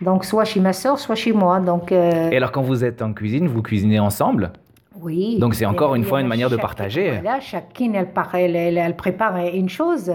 Donc, 0.00 0.24
soit 0.24 0.44
chez 0.44 0.60
ma 0.60 0.72
sœur, 0.72 0.98
soit 0.98 1.14
chez 1.14 1.32
moi. 1.32 1.60
Donc, 1.60 1.90
euh, 1.92 2.30
Et 2.30 2.36
alors, 2.36 2.52
quand 2.52 2.62
vous 2.62 2.84
êtes 2.84 3.00
en 3.02 3.12
cuisine, 3.12 3.48
vous 3.48 3.62
cuisinez 3.62 3.98
ensemble? 3.98 4.52
Oui. 5.00 5.38
Donc, 5.38 5.54
c'est 5.54 5.66
encore 5.66 5.94
une 5.94 6.04
fois 6.04 6.20
une 6.20 6.26
là, 6.26 6.30
manière 6.30 6.50
de 6.50 6.56
partager. 6.56 7.12
Voilà, 7.22 7.40
chacune, 7.40 7.94
elle, 7.94 8.12
par- 8.12 8.34
elle, 8.34 8.56
elle- 8.56 8.78
elle 8.78 8.96
prépare 8.96 9.36
une 9.38 9.68
chose. 9.68 10.12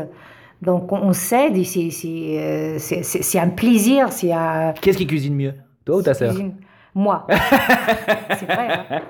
Donc 0.62 0.92
on 0.92 1.12
s'aide 1.12 1.58
et 1.58 1.64
c'est, 1.64 1.90
c'est, 2.80 3.40
un 3.40 3.50
plaisir. 3.50 4.12
C'est 4.12 4.32
un... 4.32 4.74
Qu'est-ce 4.80 4.98
qui 4.98 5.08
cuisine 5.08 5.34
mieux 5.36 5.54
Toi 5.86 5.98
ou 5.98 6.02
ta 6.04 6.14
sœur? 6.14 6.36
Moi. 6.94 7.26
c'est 8.38 8.46
vrai. 8.46 8.68
Hein. 8.92 9.02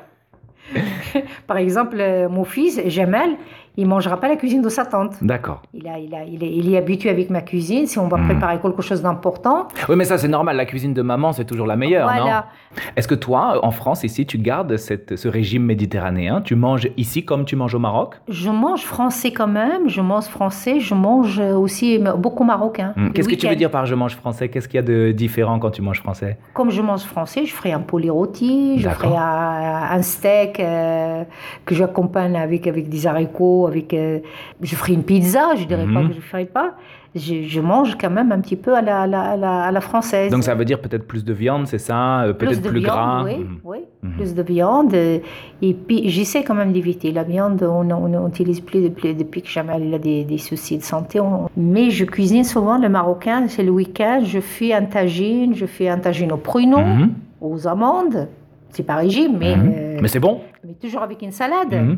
Par 1.47 1.57
exemple, 1.57 1.97
euh, 1.99 2.29
mon 2.29 2.45
fils, 2.45 2.79
Jamal, 2.87 3.31
il 3.77 3.87
mangera 3.87 4.17
pas 4.17 4.27
la 4.27 4.35
cuisine 4.35 4.61
de 4.61 4.69
sa 4.69 4.85
tante. 4.85 5.15
D'accord. 5.21 5.61
Il, 5.73 5.87
a, 5.87 5.97
il, 5.97 6.13
a, 6.13 6.23
il, 6.25 6.43
est, 6.43 6.51
il 6.51 6.73
est 6.73 6.77
habitué 6.77 7.09
avec 7.09 7.29
ma 7.29 7.41
cuisine. 7.41 7.87
Si 7.87 7.97
on 7.99 8.07
va 8.07 8.17
hmm. 8.17 8.25
préparer 8.25 8.59
quelque 8.59 8.81
chose 8.81 9.01
d'important. 9.01 9.67
Oui, 9.87 9.95
mais 9.95 10.03
ça, 10.03 10.17
c'est 10.17 10.27
normal. 10.27 10.57
La 10.57 10.65
cuisine 10.65 10.93
de 10.93 11.01
maman, 11.01 11.31
c'est 11.31 11.45
toujours 11.45 11.67
la 11.67 11.77
meilleure, 11.77 12.11
voilà. 12.11 12.47
Est-ce 12.95 13.07
que 13.07 13.15
toi, 13.15 13.59
en 13.63 13.71
France, 13.71 14.03
ici, 14.03 14.25
tu 14.25 14.37
gardes 14.37 14.77
cette, 14.77 15.15
ce 15.15 15.27
régime 15.27 15.63
méditerranéen? 15.63 16.41
Tu 16.41 16.55
manges 16.55 16.89
ici 16.97 17.23
comme 17.23 17.45
tu 17.45 17.55
manges 17.55 17.75
au 17.75 17.79
Maroc? 17.79 18.15
Je 18.27 18.49
mange 18.49 18.83
français 18.83 19.31
quand 19.31 19.47
même. 19.47 19.87
Je 19.87 20.01
mange 20.01 20.25
français. 20.25 20.79
Je 20.79 20.93
mange 20.93 21.39
aussi 21.39 21.99
beaucoup 22.17 22.43
marocain. 22.43 22.93
Hmm. 22.95 23.11
Qu'est-ce 23.11 23.29
que 23.29 23.35
tu 23.35 23.47
veux 23.47 23.55
dire 23.55 23.71
par 23.71 23.85
je 23.85 23.95
mange 23.95 24.15
français? 24.15 24.49
Qu'est-ce 24.49 24.67
qu'il 24.67 24.77
y 24.77 24.79
a 24.79 24.83
de 24.83 25.11
différent 25.11 25.59
quand 25.59 25.71
tu 25.71 25.81
manges 25.81 26.01
français? 26.01 26.37
Comme 26.53 26.71
je 26.71 26.81
mange 26.81 27.03
français, 27.03 27.45
je 27.45 27.53
ferai 27.53 27.71
un 27.71 27.79
poulet 27.79 28.09
rôti, 28.09 28.79
je 28.79 28.89
ferai 28.89 29.15
un, 29.15 30.01
steak 30.01 30.59
euh, 30.59 31.23
que 31.65 31.75
j'accompagne 31.75 32.35
avec, 32.35 32.67
avec 32.67 32.89
des 32.89 33.07
haricots 33.07 33.60
avec, 33.67 33.93
euh, 33.93 34.19
je 34.61 34.75
ferai 34.75 34.93
une 34.93 35.03
pizza, 35.03 35.55
je 35.55 35.65
dirais 35.65 35.85
pas 35.85 36.01
mhm. 36.01 36.07
que 36.07 36.13
je 36.13 36.17
ne 36.17 36.23
ferai 36.23 36.45
pas. 36.45 36.75
Je, 37.13 37.59
mange 37.59 37.97
quand 37.97 38.09
même 38.09 38.31
un 38.31 38.39
petit 38.39 38.55
peu 38.55 38.73
à 38.73 38.81
la, 38.81 39.01
à 39.01 39.71
la, 39.71 39.81
française. 39.81 40.31
Donc 40.31 40.43
ça 40.43 40.55
veut 40.55 40.63
dire 40.63 40.79
peut-être 40.79 41.05
plus 41.05 41.25
de 41.25 41.33
viande, 41.33 41.67
c'est 41.67 41.77
ça 41.77 42.21
euh, 42.21 42.31
Peut-être 42.31 42.61
plus, 42.61 42.79
gras 42.79 43.23
Oui, 43.25 43.39
mhm. 43.39 43.59
oui 43.65 43.79
mhm. 44.01 44.11
plus 44.13 44.33
de 44.33 44.41
viande. 44.41 44.93
Et 44.93 45.73
puis 45.73 46.07
j'essaie 46.09 46.45
quand 46.45 46.55
même 46.55 46.71
d'éviter. 46.71 47.11
La 47.11 47.23
viande, 47.23 47.61
on 47.63 47.83
n'utilise 48.07 48.61
plus 48.61 48.81
depuis, 48.81 49.13
depuis 49.13 49.41
que 49.41 49.49
Jamal 49.49 49.93
a 49.93 49.99
des, 49.99 50.23
des 50.23 50.37
soucis 50.37 50.77
de 50.77 50.83
santé. 50.83 51.19
Mais 51.57 51.89
je 51.89 52.05
cuisine 52.05 52.45
souvent 52.45 52.77
le 52.77 52.87
marocain, 52.87 53.45
c'est 53.49 53.63
le 53.63 53.71
week-end. 53.71 54.21
Je 54.23 54.39
fais 54.39 54.73
un 54.73 54.85
tagine, 54.85 55.53
je 55.53 55.65
fais 55.65 55.89
un 55.89 55.97
tagine 55.97 56.31
aux 56.31 56.37
pruneaux, 56.37 57.09
aux 57.41 57.67
amandes. 57.67 58.29
C'est 58.71 58.83
pas 58.83 58.95
régime, 58.95 59.37
mais... 59.37 59.55
Euh, 59.57 59.99
mais 60.01 60.07
c'est 60.07 60.19
bon 60.19 60.41
Mais 60.63 60.73
toujours 60.73 61.01
avec 61.01 61.21
une 61.21 61.31
salade. 61.31 61.97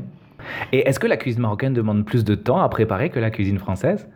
Et 0.71 0.87
est-ce 0.87 0.99
que 0.99 1.07
la 1.07 1.17
cuisine 1.17 1.41
marocaine 1.41 1.73
demande 1.73 2.05
plus 2.05 2.23
de 2.23 2.35
temps 2.35 2.61
à 2.61 2.69
préparer 2.69 3.09
que 3.09 3.19
la 3.19 3.31
cuisine 3.31 3.59
française? 3.59 4.07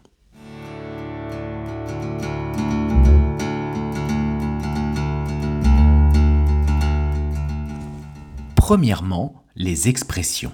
Premièrement, 8.56 9.44
les 9.56 9.90
expressions. 9.90 10.54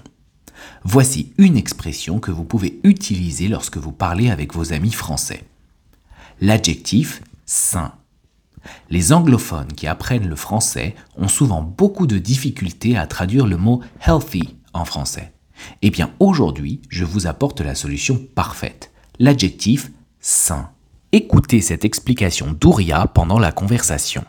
Voici 0.84 1.32
une 1.38 1.56
expression 1.56 2.20
que 2.20 2.30
vous 2.30 2.44
pouvez 2.44 2.80
utiliser 2.84 3.48
lorsque 3.48 3.76
vous 3.76 3.92
parlez 3.92 4.30
avec 4.30 4.54
vos 4.54 4.72
amis 4.72 4.92
français. 4.92 5.44
L'adjectif 6.40 7.22
sain. 7.46 7.92
Les 8.90 9.12
anglophones 9.12 9.72
qui 9.72 9.86
apprennent 9.86 10.28
le 10.28 10.36
français 10.36 10.94
ont 11.16 11.28
souvent 11.28 11.62
beaucoup 11.62 12.06
de 12.06 12.18
difficultés 12.18 12.96
à 12.96 13.06
traduire 13.06 13.46
le 13.46 13.56
mot 13.56 13.82
healthy 14.06 14.56
en 14.72 14.84
français. 14.84 15.32
Eh 15.82 15.90
bien 15.90 16.10
aujourd'hui, 16.18 16.80
je 16.88 17.04
vous 17.04 17.26
apporte 17.26 17.60
la 17.60 17.74
solution 17.74 18.20
parfaite, 18.34 18.90
l'adjectif 19.18 19.90
sain. 20.20 20.70
Écoutez 21.12 21.60
cette 21.60 21.84
explication 21.84 22.52
d'Ouria 22.52 23.06
pendant 23.06 23.38
la 23.38 23.52
conversation. 23.52 24.24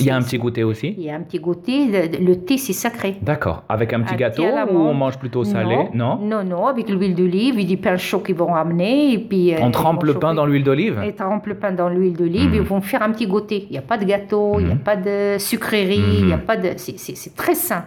Il 0.00 0.06
y 0.06 0.10
a 0.10 0.16
un 0.16 0.22
petit 0.22 0.38
goûter 0.38 0.64
aussi? 0.64 0.94
Il 0.96 1.04
y 1.04 1.10
a 1.10 1.14
un 1.14 1.20
petit 1.20 1.38
goûter. 1.38 1.86
Le, 2.20 2.34
thé, 2.36 2.58
c'est 2.58 2.72
sacré. 2.72 3.16
D'accord. 3.22 3.64
Avec 3.68 3.92
un 3.92 4.00
petit 4.00 4.16
gâteau 4.16 4.42
ou 4.44 4.76
on 4.76 4.94
mange 4.94 5.18
plutôt 5.18 5.44
salé? 5.44 5.76
Non. 5.94 6.18
Non, 6.18 6.44
non, 6.44 6.66
avec 6.66 6.88
l'huile 6.88 7.14
d'olive 7.14 7.58
et 7.58 7.64
du 7.64 7.76
pain 7.76 7.96
chaud 7.96 8.20
qu'ils 8.20 8.36
vont 8.36 8.52
ramener. 8.52 9.12
Et 9.12 9.18
puis, 9.18 9.54
euh, 9.54 9.58
on 9.60 9.70
trempe 9.70 10.04
le 10.04 10.14
pain 10.14 10.34
dans 10.34 10.46
l'huile 10.46 10.64
d'olive? 10.64 11.00
On 11.02 11.12
trempe 11.12 11.46
le 11.46 11.54
pain 11.56 11.72
dans 11.72 11.88
l'huile 11.88 12.16
d'olive 12.16 12.54
et 12.54 12.58
ils 12.58 12.62
vont 12.62 12.80
faire 12.80 13.02
un 13.02 13.12
petit 13.12 13.26
goûter. 13.26 13.66
Il 13.68 13.72
n'y 13.72 13.78
a 13.78 13.82
pas 13.82 13.98
de 13.98 14.04
gâteau, 14.04 14.58
il 14.58 14.66
n'y 14.66 14.72
a 14.72 14.74
hmm. 14.74 14.78
pas 14.78 14.96
de 14.96 15.36
sucrerie, 15.38 16.02
il 16.20 16.26
n'y 16.26 16.32
a 16.32 16.36
hmm. 16.36 16.40
pas 16.40 16.56
de. 16.56 16.70
C'est 16.76 17.36
très 17.36 17.54
sain. 17.54 17.84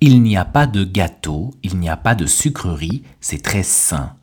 Il 0.00 0.22
n'y 0.22 0.36
a 0.36 0.44
pas 0.44 0.66
de 0.66 0.84
gâteau, 0.84 1.52
il 1.62 1.78
n'y 1.78 1.88
a 1.88 1.96
pas 1.96 2.14
de 2.14 2.26
sucrerie, 2.26 3.04
c'est 3.20 3.42
très 3.42 3.62
sain. 3.62 4.14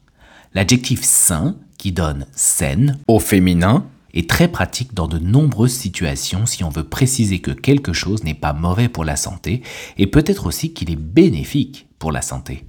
L'adjectif 0.53 1.03
sain, 1.03 1.55
qui 1.77 1.93
donne 1.93 2.25
saine 2.33 2.99
au 3.07 3.19
féminin, 3.19 3.85
est 4.13 4.29
très 4.29 4.47
pratique 4.47 4.93
dans 4.93 5.07
de 5.07 5.19
nombreuses 5.19 5.73
situations 5.73 6.45
si 6.45 6.63
on 6.63 6.69
veut 6.69 6.83
préciser 6.83 7.39
que 7.39 7.51
quelque 7.51 7.93
chose 7.93 8.23
n'est 8.23 8.33
pas 8.33 8.53
mauvais 8.53 8.89
pour 8.89 9.05
la 9.05 9.15
santé 9.15 9.61
et 9.97 10.07
peut-être 10.07 10.45
aussi 10.45 10.73
qu'il 10.73 10.91
est 10.91 10.95
bénéfique 10.95 11.87
pour 11.99 12.11
la 12.11 12.21
santé. 12.21 12.65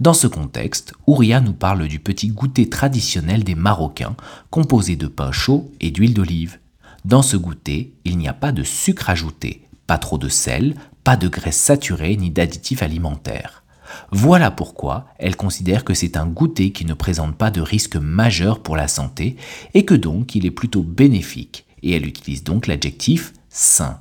Dans 0.00 0.14
ce 0.14 0.26
contexte, 0.26 0.94
Ouria 1.06 1.40
nous 1.40 1.52
parle 1.52 1.88
du 1.88 1.98
petit 1.98 2.28
goûter 2.28 2.68
traditionnel 2.68 3.44
des 3.44 3.54
Marocains, 3.54 4.16
composé 4.50 4.96
de 4.96 5.08
pain 5.08 5.32
chaud 5.32 5.72
et 5.80 5.90
d'huile 5.90 6.14
d'olive. 6.14 6.58
Dans 7.04 7.22
ce 7.22 7.36
goûter, 7.36 7.94
il 8.04 8.16
n'y 8.16 8.28
a 8.28 8.32
pas 8.32 8.52
de 8.52 8.62
sucre 8.62 9.10
ajouté, 9.10 9.66
pas 9.86 9.98
trop 9.98 10.18
de 10.18 10.28
sel, 10.28 10.74
pas 11.02 11.16
de 11.16 11.28
graisse 11.28 11.56
saturée 11.56 12.16
ni 12.16 12.30
d'additifs 12.30 12.82
alimentaires. 12.82 13.63
Voilà 14.10 14.50
pourquoi 14.50 15.06
elle 15.18 15.36
considère 15.36 15.84
que 15.84 15.94
c'est 15.94 16.16
un 16.16 16.26
goûter 16.26 16.72
qui 16.72 16.84
ne 16.84 16.94
présente 16.94 17.36
pas 17.36 17.50
de 17.50 17.60
risque 17.60 17.96
majeur 17.96 18.60
pour 18.60 18.76
la 18.76 18.88
santé 18.88 19.36
et 19.74 19.84
que 19.84 19.94
donc 19.94 20.34
il 20.34 20.46
est 20.46 20.50
plutôt 20.50 20.82
bénéfique, 20.82 21.66
et 21.82 21.92
elle 21.92 22.06
utilise 22.06 22.44
donc 22.44 22.66
l'adjectif 22.66 23.32
sain. 23.48 24.00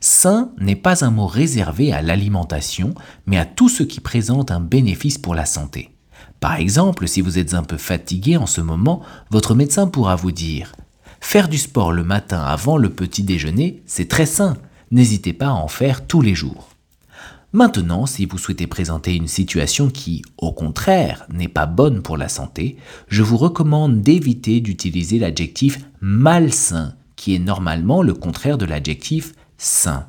Sain 0.00 0.52
n'est 0.58 0.76
pas 0.76 1.04
un 1.04 1.10
mot 1.10 1.26
réservé 1.26 1.92
à 1.92 2.02
l'alimentation, 2.02 2.94
mais 3.26 3.38
à 3.38 3.46
tout 3.46 3.68
ce 3.68 3.82
qui 3.82 4.00
présente 4.00 4.50
un 4.50 4.60
bénéfice 4.60 5.18
pour 5.18 5.34
la 5.34 5.46
santé. 5.46 5.90
Par 6.40 6.54
exemple, 6.54 7.06
si 7.06 7.20
vous 7.20 7.38
êtes 7.38 7.54
un 7.54 7.62
peu 7.62 7.76
fatigué 7.76 8.36
en 8.36 8.46
ce 8.46 8.60
moment, 8.60 9.02
votre 9.30 9.54
médecin 9.54 9.86
pourra 9.86 10.16
vous 10.16 10.32
dire 10.32 10.74
Faire 11.20 11.48
du 11.48 11.58
sport 11.58 11.92
le 11.92 12.02
matin 12.02 12.42
avant 12.42 12.78
le 12.78 12.90
petit 12.90 13.22
déjeuner, 13.22 13.82
c'est 13.86 14.08
très 14.08 14.26
sain. 14.26 14.56
N'hésitez 14.90 15.34
pas 15.34 15.48
à 15.48 15.52
en 15.52 15.68
faire 15.68 16.06
tous 16.06 16.22
les 16.22 16.34
jours. 16.34 16.70
Maintenant, 17.52 18.06
si 18.06 18.26
vous 18.26 18.38
souhaitez 18.38 18.68
présenter 18.68 19.16
une 19.16 19.26
situation 19.26 19.90
qui, 19.90 20.22
au 20.38 20.52
contraire, 20.52 21.26
n'est 21.32 21.48
pas 21.48 21.66
bonne 21.66 22.00
pour 22.00 22.16
la 22.16 22.28
santé, 22.28 22.76
je 23.08 23.24
vous 23.24 23.36
recommande 23.36 24.02
d'éviter 24.02 24.60
d'utiliser 24.60 25.18
l'adjectif 25.18 25.80
malsain, 26.00 26.94
qui 27.16 27.34
est 27.34 27.40
normalement 27.40 28.02
le 28.02 28.14
contraire 28.14 28.56
de 28.56 28.66
l'adjectif 28.66 29.32
sain. 29.58 30.06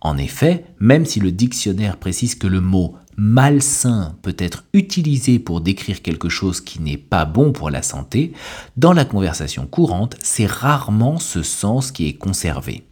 En 0.00 0.16
effet, 0.16 0.66
même 0.78 1.04
si 1.04 1.18
le 1.18 1.32
dictionnaire 1.32 1.96
précise 1.96 2.36
que 2.36 2.46
le 2.46 2.60
mot 2.60 2.94
malsain 3.16 4.14
peut 4.22 4.36
être 4.38 4.62
utilisé 4.72 5.40
pour 5.40 5.60
décrire 5.60 6.00
quelque 6.00 6.28
chose 6.28 6.60
qui 6.60 6.80
n'est 6.80 6.96
pas 6.96 7.24
bon 7.24 7.50
pour 7.50 7.70
la 7.70 7.82
santé, 7.82 8.32
dans 8.76 8.92
la 8.92 9.04
conversation 9.04 9.66
courante, 9.66 10.16
c'est 10.22 10.46
rarement 10.46 11.18
ce 11.18 11.42
sens 11.42 11.90
qui 11.90 12.06
est 12.06 12.14
conservé. 12.14 12.84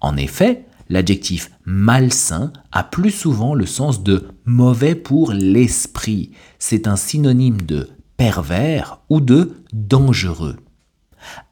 En 0.00 0.16
effet, 0.16 0.64
L'adjectif 0.90 1.52
malsain 1.64 2.52
a 2.72 2.82
plus 2.82 3.12
souvent 3.12 3.54
le 3.54 3.64
sens 3.64 4.02
de 4.02 4.26
mauvais 4.44 4.96
pour 4.96 5.32
l'esprit. 5.32 6.32
C'est 6.58 6.88
un 6.88 6.96
synonyme 6.96 7.62
de 7.62 7.88
pervers 8.16 8.98
ou 9.08 9.20
de 9.20 9.62
dangereux. 9.72 10.56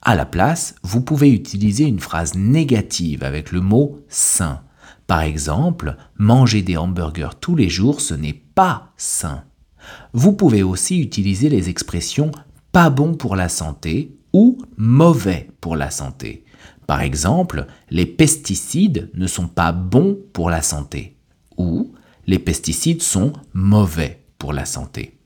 À 0.03 0.16
la 0.16 0.27
place, 0.27 0.74
vous 0.83 1.03
pouvez 1.03 1.31
utiliser 1.31 1.85
une 1.85 2.01
phrase 2.01 2.35
négative 2.35 3.22
avec 3.22 3.53
le 3.53 3.61
mot 3.61 4.01
sain. 4.09 4.62
Par 5.07 5.20
exemple, 5.20 5.96
manger 6.16 6.62
des 6.62 6.77
hamburgers 6.77 7.38
tous 7.40 7.55
les 7.55 7.68
jours, 7.68 8.01
ce 8.01 8.14
n'est 8.14 8.42
pas 8.57 8.92
sain. 8.96 9.44
Vous 10.12 10.33
pouvez 10.33 10.64
aussi 10.64 11.01
utiliser 11.01 11.48
les 11.48 11.68
expressions 11.68 12.33
pas 12.72 12.90
bon 12.90 13.14
pour 13.14 13.37
la 13.37 13.48
santé 13.48 14.18
ou 14.33 14.59
mauvais 14.77 15.48
pour 15.61 15.77
la 15.77 15.90
santé. 15.90 16.44
Par 16.88 17.03
exemple, 17.03 17.66
les 17.90 18.07
pesticides 18.07 19.11
ne 19.12 19.27
sont 19.27 19.46
pas 19.46 19.72
bons 19.72 20.16
pour 20.33 20.48
la 20.48 20.62
santé 20.62 21.18
ou 21.59 21.92
les 22.27 22.38
pesticides 22.38 23.03
sont 23.03 23.35
mauvais 23.53 24.24
pour 24.38 24.55
la 24.55 24.64
santé. 24.64 25.18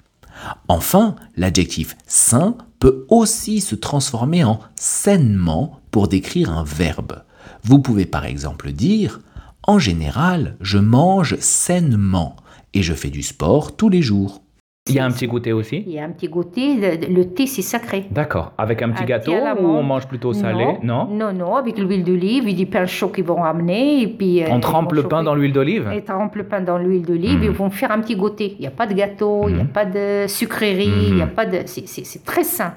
Enfin, 0.66 1.14
l'adjectif 1.36 1.96
sain 2.04 2.56
peut 2.80 3.06
aussi 3.08 3.60
se 3.60 3.76
transformer 3.76 4.42
en 4.42 4.58
sainement 4.74 5.80
pour 5.92 6.08
décrire 6.08 6.50
un 6.50 6.64
verbe. 6.64 7.22
Vous 7.62 7.78
pouvez 7.78 8.06
par 8.06 8.24
exemple 8.24 8.72
dire 8.72 9.20
En 9.62 9.78
général, 9.78 10.56
je 10.60 10.78
mange 10.78 11.36
sainement 11.38 12.34
et 12.74 12.82
je 12.82 12.92
fais 12.92 13.10
du 13.10 13.22
sport 13.22 13.76
tous 13.76 13.88
les 13.88 14.02
jours. 14.02 14.41
Il 14.88 14.96
y 14.96 14.98
a 14.98 15.04
un 15.04 15.12
petit 15.12 15.28
goûter 15.28 15.52
aussi? 15.52 15.84
Il 15.86 15.92
y 15.92 15.98
a 16.00 16.04
un 16.04 16.10
petit 16.10 16.26
goûter. 16.26 16.74
Le, 16.74 17.14
le 17.14 17.24
thé, 17.32 17.46
c'est 17.46 17.62
sacré. 17.62 18.06
D'accord. 18.10 18.52
Avec 18.58 18.82
un 18.82 18.90
petit 18.90 19.04
Un 19.04 19.06
gâteau 19.06 19.32
ou 19.32 19.64
on 19.66 19.82
mange 19.84 20.08
plutôt 20.08 20.32
salé? 20.32 20.64
Non, 20.82 21.06
non, 21.08 21.32
non, 21.32 21.54
avec 21.54 21.78
l'huile 21.78 22.02
d'olive 22.02 22.48
et 22.48 22.52
du 22.52 22.66
pain 22.66 22.84
chaud 22.86 23.08
qu'ils 23.08 23.22
vont 23.24 23.36
ramener. 23.40 24.02
Et 24.02 24.08
puis, 24.08 24.42
euh, 24.42 24.48
On 24.50 24.58
trempe 24.58 24.92
le 24.92 25.04
pain 25.04 25.22
dans 25.22 25.36
l'huile 25.36 25.52
d'olive? 25.52 25.88
Ils 25.94 26.02
trempent 26.02 26.34
le 26.34 26.44
pain 26.48 26.60
dans 26.62 26.78
l'huile 26.78 27.02
d'olive 27.06 27.44
et 27.44 27.46
ils 27.46 27.52
vont 27.52 27.70
faire 27.70 27.92
un 27.92 28.00
petit 28.00 28.16
goûter. 28.16 28.54
Il 28.58 28.60
n'y 28.62 28.66
a 28.66 28.72
pas 28.72 28.88
de 28.88 28.94
gâteau, 28.94 29.48
il 29.48 29.54
n'y 29.54 29.60
a 29.60 29.64
Mhm. 29.64 29.70
pas 29.70 29.84
de 29.84 30.24
sucrerie, 30.26 30.90
il 31.08 31.14
n'y 31.14 31.22
a 31.22 31.26
Mhm. 31.26 31.32
pas 31.32 31.46
de. 31.46 31.60
c'est 31.64 32.24
très 32.24 32.42
sain. 32.42 32.74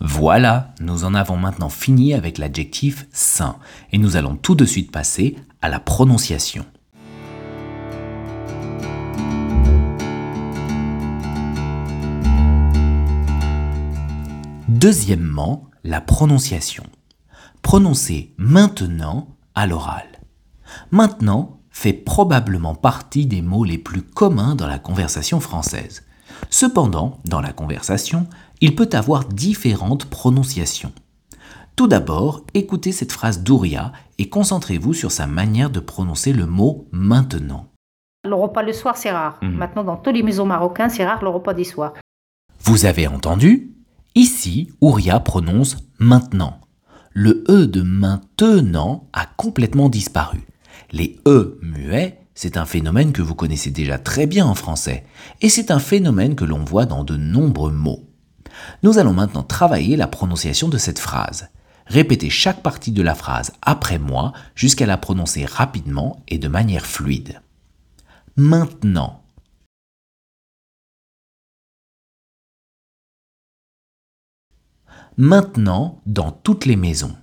Voilà, 0.00 0.68
nous 0.80 1.02
en 1.04 1.14
avons 1.14 1.36
maintenant 1.36 1.68
fini 1.68 2.14
avec 2.14 2.38
l'adjectif 2.38 3.06
sain 3.10 3.56
et 3.92 3.98
nous 3.98 4.16
allons 4.16 4.36
tout 4.36 4.54
de 4.54 4.64
suite 4.64 4.92
passer 4.92 5.34
à 5.62 5.68
la 5.68 5.80
prononciation. 5.80 6.64
Deuxièmement, 14.88 15.68
la 15.84 16.00
prononciation. 16.00 16.84
Prononcer 17.60 18.32
maintenant 18.38 19.36
à 19.54 19.66
l'oral. 19.66 20.06
Maintenant 20.92 21.60
fait 21.68 21.92
probablement 21.92 22.74
partie 22.74 23.26
des 23.26 23.42
mots 23.42 23.64
les 23.64 23.76
plus 23.76 24.00
communs 24.00 24.54
dans 24.54 24.66
la 24.66 24.78
conversation 24.78 25.40
française. 25.40 26.06
Cependant, 26.48 27.18
dans 27.26 27.42
la 27.42 27.52
conversation, 27.52 28.28
il 28.62 28.74
peut 28.74 28.88
avoir 28.94 29.26
différentes 29.26 30.06
prononciations. 30.06 30.92
Tout 31.76 31.86
d'abord, 31.86 32.44
écoutez 32.54 32.92
cette 32.92 33.12
phrase 33.12 33.42
d'Ouria 33.42 33.92
et 34.16 34.30
concentrez-vous 34.30 34.94
sur 34.94 35.12
sa 35.12 35.26
manière 35.26 35.68
de 35.68 35.80
prononcer 35.80 36.32
le 36.32 36.46
mot 36.46 36.88
maintenant. 36.92 37.66
Le 38.24 38.34
repas 38.34 38.62
le 38.62 38.72
soir, 38.72 38.96
c'est 38.96 39.12
rare. 39.12 39.36
Mhm. 39.42 39.50
Maintenant, 39.50 39.84
dans 39.84 39.98
tous 39.98 40.12
les 40.12 40.22
maisons 40.22 40.46
marocains, 40.46 40.88
c'est 40.88 41.04
rare 41.04 41.22
le 41.22 41.28
repas 41.28 41.52
du 41.52 41.66
soir. 41.66 41.92
Vous 42.64 42.86
avez 42.86 43.06
entendu? 43.06 43.74
Ici, 44.14 44.68
Ouria 44.80 45.20
prononce 45.20 45.76
maintenant. 45.98 46.60
Le 47.12 47.44
E 47.48 47.66
de 47.66 47.82
maintenant 47.82 49.08
a 49.12 49.26
complètement 49.26 49.88
disparu. 49.88 50.46
Les 50.92 51.20
E 51.26 51.58
muets, 51.62 52.20
c'est 52.34 52.56
un 52.56 52.64
phénomène 52.64 53.12
que 53.12 53.22
vous 53.22 53.34
connaissez 53.34 53.70
déjà 53.70 53.98
très 53.98 54.26
bien 54.26 54.46
en 54.46 54.54
français, 54.54 55.04
et 55.40 55.48
c'est 55.48 55.70
un 55.70 55.78
phénomène 55.80 56.36
que 56.36 56.44
l'on 56.44 56.64
voit 56.64 56.86
dans 56.86 57.04
de 57.04 57.16
nombreux 57.16 57.72
mots. 57.72 58.08
Nous 58.82 58.98
allons 58.98 59.12
maintenant 59.12 59.42
travailler 59.42 59.96
la 59.96 60.06
prononciation 60.06 60.68
de 60.68 60.78
cette 60.78 60.98
phrase. 60.98 61.48
Répétez 61.86 62.30
chaque 62.30 62.62
partie 62.62 62.92
de 62.92 63.02
la 63.02 63.14
phrase 63.14 63.52
après 63.62 63.98
moi 63.98 64.32
jusqu'à 64.54 64.86
la 64.86 64.98
prononcer 64.98 65.44
rapidement 65.44 66.22
et 66.28 66.38
de 66.38 66.48
manière 66.48 66.86
fluide. 66.86 67.40
Maintenant. 68.36 69.22
Maintenant 75.20 76.00
dans 76.06 76.30
toutes 76.30 76.64
les 76.64 76.76
maisons. 76.76 77.16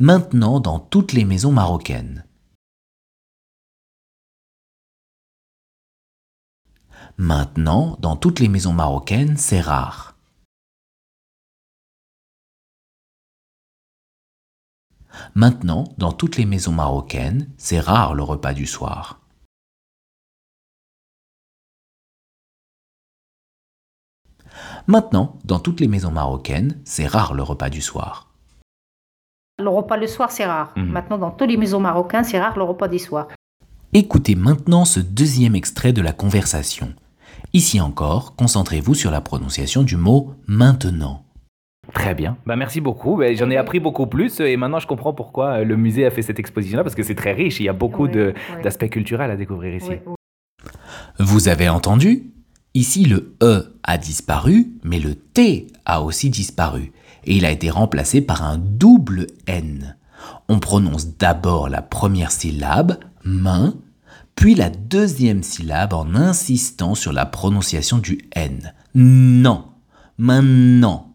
Maintenant 0.00 0.58
dans 0.58 0.80
toutes 0.80 1.12
les 1.12 1.24
maisons 1.24 1.52
marocaines. 1.52 2.26
Maintenant 7.16 7.96
dans 8.00 8.16
toutes 8.16 8.40
les 8.40 8.48
maisons 8.48 8.72
marocaines, 8.72 9.36
c'est 9.36 9.60
rare. 9.60 10.18
Maintenant, 15.36 15.84
dans 15.98 16.12
toutes 16.12 16.36
les 16.36 16.46
maisons 16.46 16.72
marocaines, 16.72 17.48
c'est 17.56 17.78
rare 17.78 18.14
le 18.14 18.24
repas 18.24 18.52
du 18.52 18.66
soir. 18.66 19.23
Maintenant, 24.86 25.36
dans 25.44 25.58
toutes 25.58 25.80
les 25.80 25.88
maisons 25.88 26.10
marocaines, 26.10 26.78
c'est 26.84 27.06
rare 27.06 27.34
le 27.34 27.42
repas 27.42 27.70
du 27.70 27.80
soir. 27.80 28.28
Le 29.58 29.68
repas 29.68 29.96
le 29.96 30.06
soir, 30.06 30.30
c'est 30.30 30.44
rare. 30.44 30.72
Mhm. 30.76 30.86
Maintenant, 30.90 31.18
dans 31.18 31.30
tous 31.30 31.46
les 31.46 31.56
maisons 31.56 31.80
marocains, 31.80 32.22
c'est 32.22 32.40
rare 32.40 32.56
le 32.58 32.64
repas 32.64 32.88
du 32.88 32.98
soir. 32.98 33.28
Écoutez 33.92 34.34
maintenant 34.34 34.84
ce 34.84 34.98
deuxième 35.00 35.54
extrait 35.54 35.92
de 35.92 36.02
la 36.02 36.12
conversation. 36.12 36.92
Ici 37.52 37.80
encore, 37.80 38.34
concentrez-vous 38.34 38.94
sur 38.94 39.10
la 39.12 39.20
prononciation 39.20 39.84
du 39.84 39.96
mot 39.96 40.34
maintenant. 40.48 41.22
Très 41.92 42.14
bien. 42.14 42.36
Bah, 42.44 42.56
merci 42.56 42.80
beaucoup. 42.80 43.16
Bah, 43.16 43.32
J'en 43.34 43.50
ai 43.50 43.56
appris 43.56 43.78
beaucoup 43.78 44.06
plus 44.06 44.40
et 44.40 44.56
maintenant 44.56 44.80
je 44.80 44.86
comprends 44.88 45.12
pourquoi 45.14 45.60
euh, 45.60 45.64
le 45.64 45.76
musée 45.76 46.04
a 46.04 46.10
fait 46.10 46.22
cette 46.22 46.40
exposition-là 46.40 46.82
parce 46.82 46.96
que 46.96 47.02
c'est 47.04 47.14
très 47.14 47.32
riche. 47.32 47.60
Il 47.60 47.64
y 47.64 47.68
a 47.68 47.72
beaucoup 47.72 48.04
Ouais, 48.04 48.10
de- 48.10 48.34
ouais. 48.56 48.62
d'aspects 48.62 48.88
culturels 48.88 49.30
à 49.30 49.36
découvrir 49.36 49.74
ici. 49.76 49.90
Ouais. 49.90 50.02
Vous 51.20 51.46
avez 51.48 51.68
entendu? 51.68 52.32
Ici, 52.74 53.04
le 53.04 53.36
E 53.40 53.76
a 53.84 53.98
disparu, 53.98 54.72
mais 54.82 54.98
le 54.98 55.14
T 55.14 55.68
a 55.84 56.02
aussi 56.02 56.28
disparu, 56.28 56.92
et 57.24 57.36
il 57.36 57.44
a 57.44 57.50
été 57.52 57.70
remplacé 57.70 58.20
par 58.20 58.42
un 58.42 58.58
double 58.58 59.28
N. 59.46 59.96
On 60.48 60.58
prononce 60.58 61.16
d'abord 61.16 61.68
la 61.68 61.82
première 61.82 62.32
syllabe, 62.32 62.98
main, 63.22 63.74
puis 64.34 64.56
la 64.56 64.70
deuxième 64.70 65.44
syllabe 65.44 65.92
en 65.92 66.16
insistant 66.16 66.96
sur 66.96 67.12
la 67.12 67.26
prononciation 67.26 67.98
du 67.98 68.28
N. 68.32 68.74
Non, 68.94 69.66
maintenant, 70.18 71.14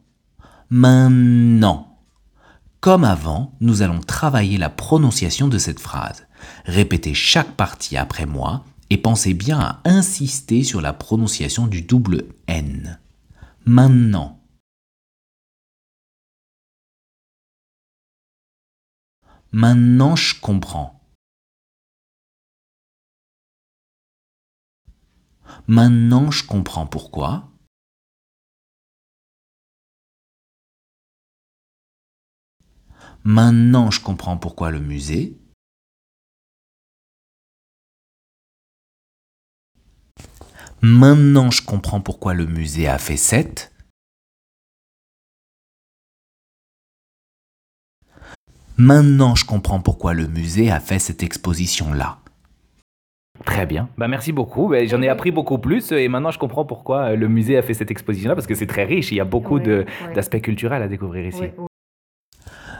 maintenant. 0.69 1.97
Comme 2.79 3.03
avant, 3.03 3.51
nous 3.59 3.81
allons 3.81 3.99
travailler 3.99 4.57
la 4.57 4.69
prononciation 4.69 5.49
de 5.49 5.57
cette 5.57 5.81
phrase. 5.81 6.25
Répétez 6.63 7.13
chaque 7.13 7.51
partie 7.57 7.97
après 7.97 8.25
moi 8.25 8.63
et 8.89 8.97
pensez 8.97 9.33
bien 9.33 9.59
à 9.59 9.81
insister 9.85 10.63
sur 10.63 10.81
la 10.81 10.93
prononciation 10.93 11.67
du 11.67 11.81
double 11.81 12.27
N. 12.47 12.99
Maintenant. 13.65 14.39
Maintenant, 19.51 20.15
je 20.15 20.39
comprends. 20.39 20.99
Maintenant, 25.67 26.29
je 26.31 26.45
comprends 26.45 26.85
pourquoi. 26.85 27.51
Maintenant, 33.23 33.91
je 33.91 34.01
comprends 34.01 34.37
pourquoi 34.37 34.71
le 34.71 34.79
musée. 34.79 35.39
Maintenant, 40.81 41.51
je 41.51 41.61
comprends 41.61 41.99
pourquoi 41.99 42.33
le 42.33 42.45
musée 42.45 42.87
a 42.87 42.97
fait 42.97 43.17
7. 43.17 43.71
Maintenant, 48.77 49.35
je 49.35 49.45
comprends 49.45 49.81
pourquoi 49.81 50.13
le 50.13 50.27
musée 50.27 50.71
a 50.71 50.79
fait 50.79 50.99
cette 50.99 51.21
exposition-là. 51.21 52.17
Très 53.45 53.65
bien. 53.65 53.89
Bah, 53.97 54.07
merci 54.07 54.31
beaucoup. 54.31 54.69
Bah, 54.69 54.85
J'en 54.85 55.01
ai 55.01 55.09
appris 55.09 55.31
beaucoup 55.31 55.57
plus 55.57 55.91
et 55.91 56.07
maintenant 56.07 56.31
je 56.31 56.39
comprends 56.39 56.65
pourquoi 56.65 57.15
le 57.15 57.27
musée 57.27 57.57
a 57.57 57.61
fait 57.61 57.73
cette 57.73 57.91
exposition-là 57.91 58.35
parce 58.35 58.47
que 58.47 58.55
c'est 58.55 58.67
très 58.67 58.83
riche. 58.85 59.11
Il 59.11 59.15
y 59.15 59.21
a 59.21 59.25
beaucoup 59.25 59.55
Ouais, 59.55 59.63
de- 59.63 59.85
ouais. 60.07 60.13
d'aspects 60.13 60.41
culturels 60.41 60.81
à 60.81 60.87
découvrir 60.87 61.25
ici. 61.25 61.41
Ouais. 61.41 61.53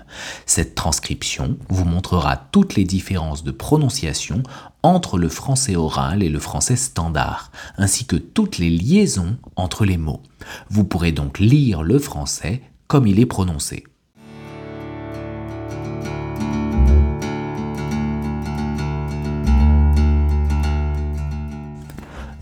Cette 0.46 0.76
transcription 0.76 1.58
vous 1.70 1.86
montrera 1.86 2.38
toutes 2.52 2.76
les 2.76 2.84
différences 2.84 3.44
de 3.44 3.52
prononciation 3.52 4.44
entre 4.88 5.18
le 5.18 5.28
français 5.28 5.76
oral 5.76 6.24
et 6.24 6.30
le 6.30 6.40
français 6.40 6.78
standard, 6.78 7.52
ainsi 7.78 8.06
que 8.06 8.16
toutes 8.16 8.58
les 8.58 8.70
liaisons 8.70 9.38
entre 9.58 9.84
les 9.84 9.98
mots. 9.98 10.24
Vous 10.70 10.86
pourrez 10.86 11.12
donc 11.12 11.40
lire 11.40 11.84
le 11.84 12.00
français 12.00 12.62
comme 12.88 13.06
il 13.06 13.20
est 13.20 13.26
prononcé. 13.26 13.84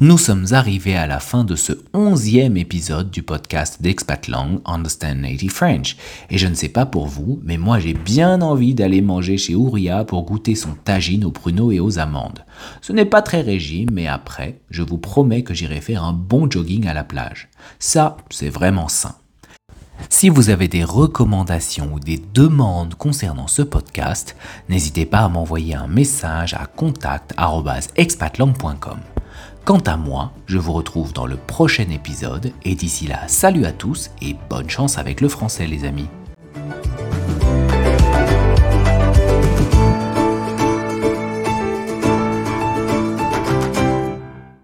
Nous 0.06 0.20
sommes 0.20 0.46
arrivés 0.52 0.96
à 0.96 1.08
la 1.08 1.20
fin 1.20 1.44
de 1.44 1.56
ce 1.56 1.74
onzième 1.96 2.58
épisode 2.58 3.10
du 3.10 3.24
podcast 3.24 3.82
d'Expatlang 3.82 4.60
Understand 4.64 5.16
Native 5.16 5.50
French. 5.50 5.98
Et 6.30 6.38
je 6.38 6.46
ne 6.46 6.54
sais 6.54 6.70
pas 6.70 6.86
pour 6.86 7.08
vous, 7.08 7.40
mais 7.44 7.58
moi 7.58 7.80
j'ai 7.80 7.96
bien 7.96 8.44
envie 8.44 8.76
d'aller 8.76 9.02
manger 9.02 9.40
chez 9.40 9.56
Ouria 9.56 10.06
pour 10.06 10.24
goûter 10.24 10.54
son 10.54 10.76
tagine 10.76 11.26
aux 11.26 11.32
pruneaux 11.32 11.72
et 11.72 11.80
aux 11.80 11.98
amandes. 11.98 12.46
Ce 12.82 12.94
n'est 12.94 13.06
pas 13.06 13.24
très 13.24 13.42
régime, 13.42 13.90
mais 13.92 14.06
après, 14.06 14.60
je 14.70 14.84
vous 14.84 15.00
promets 15.00 15.42
que 15.42 15.56
j'irai 15.56 15.82
faire 15.82 16.04
un 16.04 16.14
bon 16.14 16.48
jogging 16.48 16.86
à 16.86 16.94
la 16.94 17.04
plage. 17.04 17.50
Ça, 17.80 18.18
c'est 18.30 18.50
vraiment 18.50 18.90
sain. 18.90 19.16
Si 20.12 20.30
vous 20.30 20.52
avez 20.52 20.68
des 20.68 20.84
recommandations 20.84 21.96
ou 21.96 22.00
des 22.00 22.22
demandes 22.32 22.94
concernant 22.94 23.48
ce 23.48 23.64
podcast, 23.64 24.36
n'hésitez 24.70 25.08
pas 25.08 25.22
à 25.22 25.30
m'envoyer 25.30 25.74
un 25.74 25.88
message 25.88 26.54
à 26.54 26.68
contact.expatlang.com. 26.68 29.00
Quant 29.66 29.80
à 29.80 29.98
moi, 29.98 30.32
je 30.46 30.60
vous 30.60 30.74
retrouve 30.74 31.12
dans 31.12 31.26
le 31.26 31.38
prochain 31.38 31.90
épisode 31.90 32.54
et 32.64 32.76
d'ici 32.76 33.08
là, 33.08 33.28
salut 33.28 33.66
à 33.66 33.72
tous 33.72 34.12
et 34.22 34.36
bonne 34.48 34.70
chance 34.70 35.00
avec 35.00 35.22
le 35.22 35.28
français 35.28 35.66
les 35.66 35.86
amis. 35.86 36.08